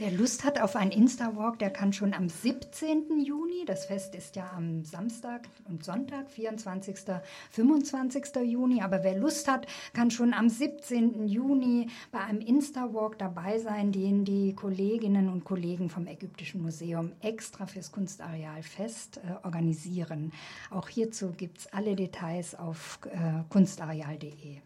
[0.00, 3.20] Wer Lust hat auf einen Insta-Walk, der kann schon am 17.
[3.22, 6.96] Juni, das Fest ist ja am Samstag und Sonntag, 24.
[7.50, 8.36] 25.
[8.46, 11.28] Juni, aber wer Lust hat, kann schon am 17.
[11.28, 17.66] Juni bei einem Insta-Walk dabei sein, den die Kolleginnen und Kollegen vom Ägyptischen Museum extra
[17.66, 20.32] fürs Kunstareal Fest äh, organisieren.
[20.70, 24.62] Auch hierzu gibt es alle Details auf äh, kunstareal.de.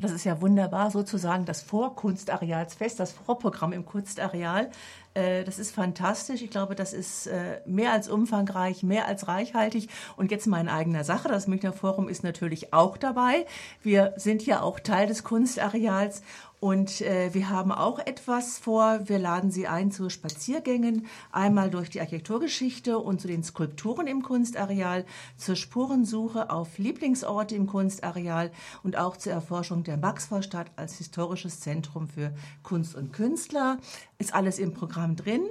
[0.00, 4.70] Das ist ja wunderbar, sozusagen das Vorkunstarealsfest, das Vorprogramm im Kunstareal.
[5.14, 6.40] Äh, das ist fantastisch.
[6.40, 9.88] Ich glaube, das ist äh, mehr als umfangreich, mehr als reichhaltig.
[10.16, 11.28] Und jetzt mal in eigener Sache.
[11.28, 13.44] Das Münchner Forum ist natürlich auch dabei.
[13.82, 16.22] Wir sind ja auch Teil des Kunstareals
[16.60, 19.00] und äh, wir haben auch etwas vor.
[19.04, 24.22] Wir laden Sie ein zu Spaziergängen, einmal durch die Architekturgeschichte und zu den Skulpturen im
[24.22, 25.04] Kunstareal,
[25.36, 28.50] zur Spurensuche auf Lieblingsorte im Kunstareal
[28.82, 32.34] und auch zur Erforschung der Maxvorstadt als historisches Zentrum für
[32.64, 33.78] Kunst und Künstler.
[34.18, 35.42] Ist alles im Programm drin.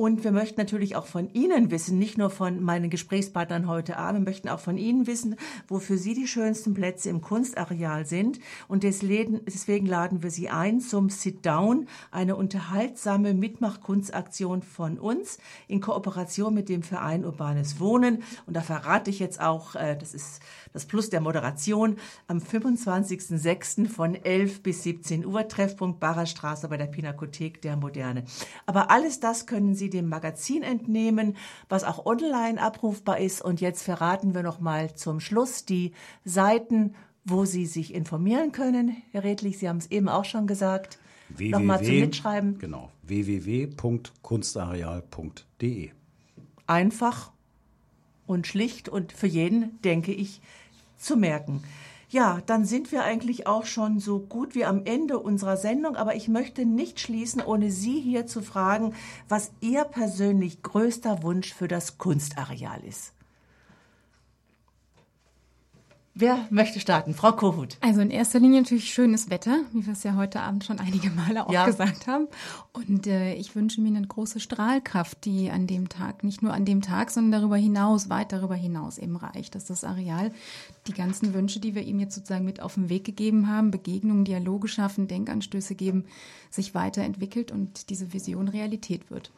[0.00, 4.22] Und wir möchten natürlich auch von Ihnen wissen, nicht nur von meinen Gesprächspartnern heute Abend,
[4.22, 5.36] wir möchten auch von Ihnen wissen,
[5.68, 8.40] wofür Sie die schönsten Plätze im Kunstareal sind.
[8.66, 15.36] Und deswegen laden wir Sie ein zum Sit-Down, eine unterhaltsame Mitmachkunstaktion von uns
[15.68, 18.22] in Kooperation mit dem Verein Urbanes Wohnen.
[18.46, 20.40] Und da verrate ich jetzt auch, äh, das ist
[20.72, 21.96] das Plus der Moderation,
[22.26, 23.86] am 25.06.
[23.86, 28.24] von 11 bis 17 Uhr, Treffpunkt Barerstraße bei der Pinakothek der Moderne.
[28.64, 31.36] Aber alles das können Sie dem Magazin entnehmen,
[31.68, 33.42] was auch online abrufbar ist.
[33.42, 35.92] Und jetzt verraten wir noch mal zum Schluss die
[36.24, 38.96] Seiten, wo Sie sich informieren können.
[39.12, 40.98] Herr Redlich, Sie haben es eben auch schon gesagt.
[41.38, 42.58] Nochmal zum Mitschreiben.
[42.58, 45.90] Genau, www.kunstareal.de.
[46.66, 47.30] Einfach
[48.26, 50.40] und schlicht und für jeden, denke ich,
[50.96, 51.62] zu merken.
[52.12, 56.16] Ja, dann sind wir eigentlich auch schon so gut wie am Ende unserer Sendung, aber
[56.16, 58.94] ich möchte nicht schließen, ohne Sie hier zu fragen,
[59.28, 63.12] was Ihr persönlich größter Wunsch für das Kunstareal ist.
[66.20, 67.14] Wer möchte starten?
[67.14, 67.78] Frau Kohut.
[67.80, 71.08] Also in erster Linie natürlich schönes Wetter, wie wir es ja heute Abend schon einige
[71.08, 71.64] Male auch ja.
[71.64, 72.28] gesagt haben.
[72.74, 76.66] Und äh, ich wünsche mir eine große Strahlkraft, die an dem Tag, nicht nur an
[76.66, 80.30] dem Tag, sondern darüber hinaus, weit darüber hinaus eben reicht, dass das Areal
[80.88, 84.26] die ganzen Wünsche, die wir ihm jetzt sozusagen mit auf den Weg gegeben haben, Begegnungen,
[84.26, 86.04] Dialoge schaffen, Denkanstöße geben,
[86.50, 89.32] sich weiterentwickelt und diese Vision Realität wird.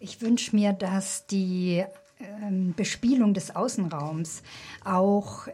[0.00, 1.84] Ich wünsche mir, dass die
[2.20, 4.42] ähm, Bespielung des Außenraums
[4.82, 5.46] auch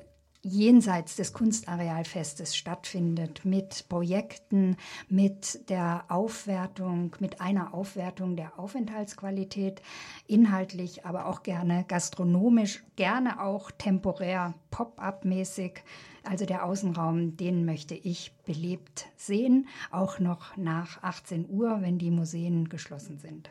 [0.43, 4.77] jenseits des Kunstarealfestes stattfindet, mit Projekten,
[5.09, 9.83] mit der Aufwertung, mit einer Aufwertung der Aufenthaltsqualität,
[10.27, 15.83] inhaltlich, aber auch gerne gastronomisch, gerne auch temporär pop-up-mäßig.
[16.25, 22.11] Also der Außenraum, den möchte ich belebt sehen, auch noch nach 18 Uhr, wenn die
[22.11, 23.51] Museen geschlossen sind.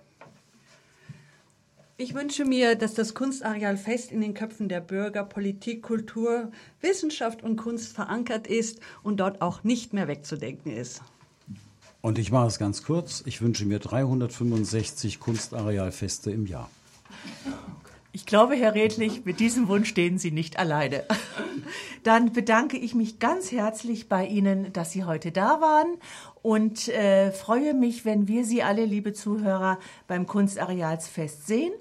[2.02, 7.44] Ich wünsche mir, dass das Kunstareal fest in den Köpfen der Bürger, Politik, Kultur, Wissenschaft
[7.44, 11.02] und Kunst verankert ist und dort auch nicht mehr wegzudenken ist.
[12.00, 13.22] Und ich mache es ganz kurz.
[13.26, 16.70] Ich wünsche mir 365 Kunstarealfeste im Jahr.
[18.14, 21.04] Ich glaube, Herr Redlich, mit diesem Wunsch stehen Sie nicht alleine.
[22.04, 25.98] Dann bedanke ich mich ganz herzlich bei Ihnen, dass Sie heute da waren
[26.42, 31.74] und äh, freue mich, wenn wir Sie alle, liebe Zuhörer, beim Kunstarealsfest sehen.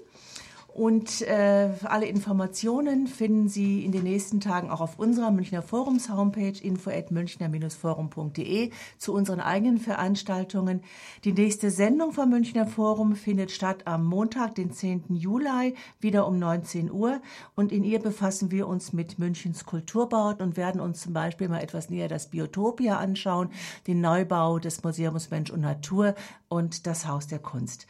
[0.79, 6.09] Und äh, alle Informationen finden Sie in den nächsten Tagen auch auf unserer Münchner Forums
[6.09, 10.79] Homepage info@münchner-forum.de zu unseren eigenen Veranstaltungen.
[11.25, 15.03] Die nächste Sendung vom Münchner Forum findet statt am Montag, den 10.
[15.09, 17.19] Juli, wieder um 19 Uhr.
[17.55, 21.59] Und in ihr befassen wir uns mit Münchens Kulturbauten und werden uns zum Beispiel mal
[21.59, 23.49] etwas näher das Biotopia anschauen,
[23.85, 26.15] den Neubau des Museums Mensch und Natur
[26.47, 27.85] und das Haus der Kunst.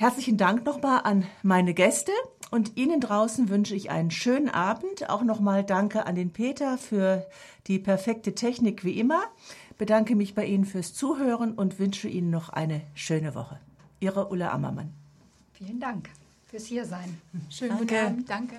[0.00, 2.12] Herzlichen Dank nochmal an meine Gäste
[2.50, 5.10] und Ihnen draußen wünsche ich einen schönen Abend.
[5.10, 7.26] Auch nochmal Danke an den Peter für
[7.66, 9.20] die perfekte Technik wie immer.
[9.76, 13.60] Bedanke mich bei Ihnen fürs Zuhören und wünsche Ihnen noch eine schöne Woche.
[14.00, 14.94] Ihre Ulla Ammermann.
[15.52, 16.08] Vielen Dank
[16.46, 17.20] fürs Hiersein.
[17.50, 17.84] Schönen Danke.
[17.84, 18.30] guten Abend.
[18.30, 18.56] Danke.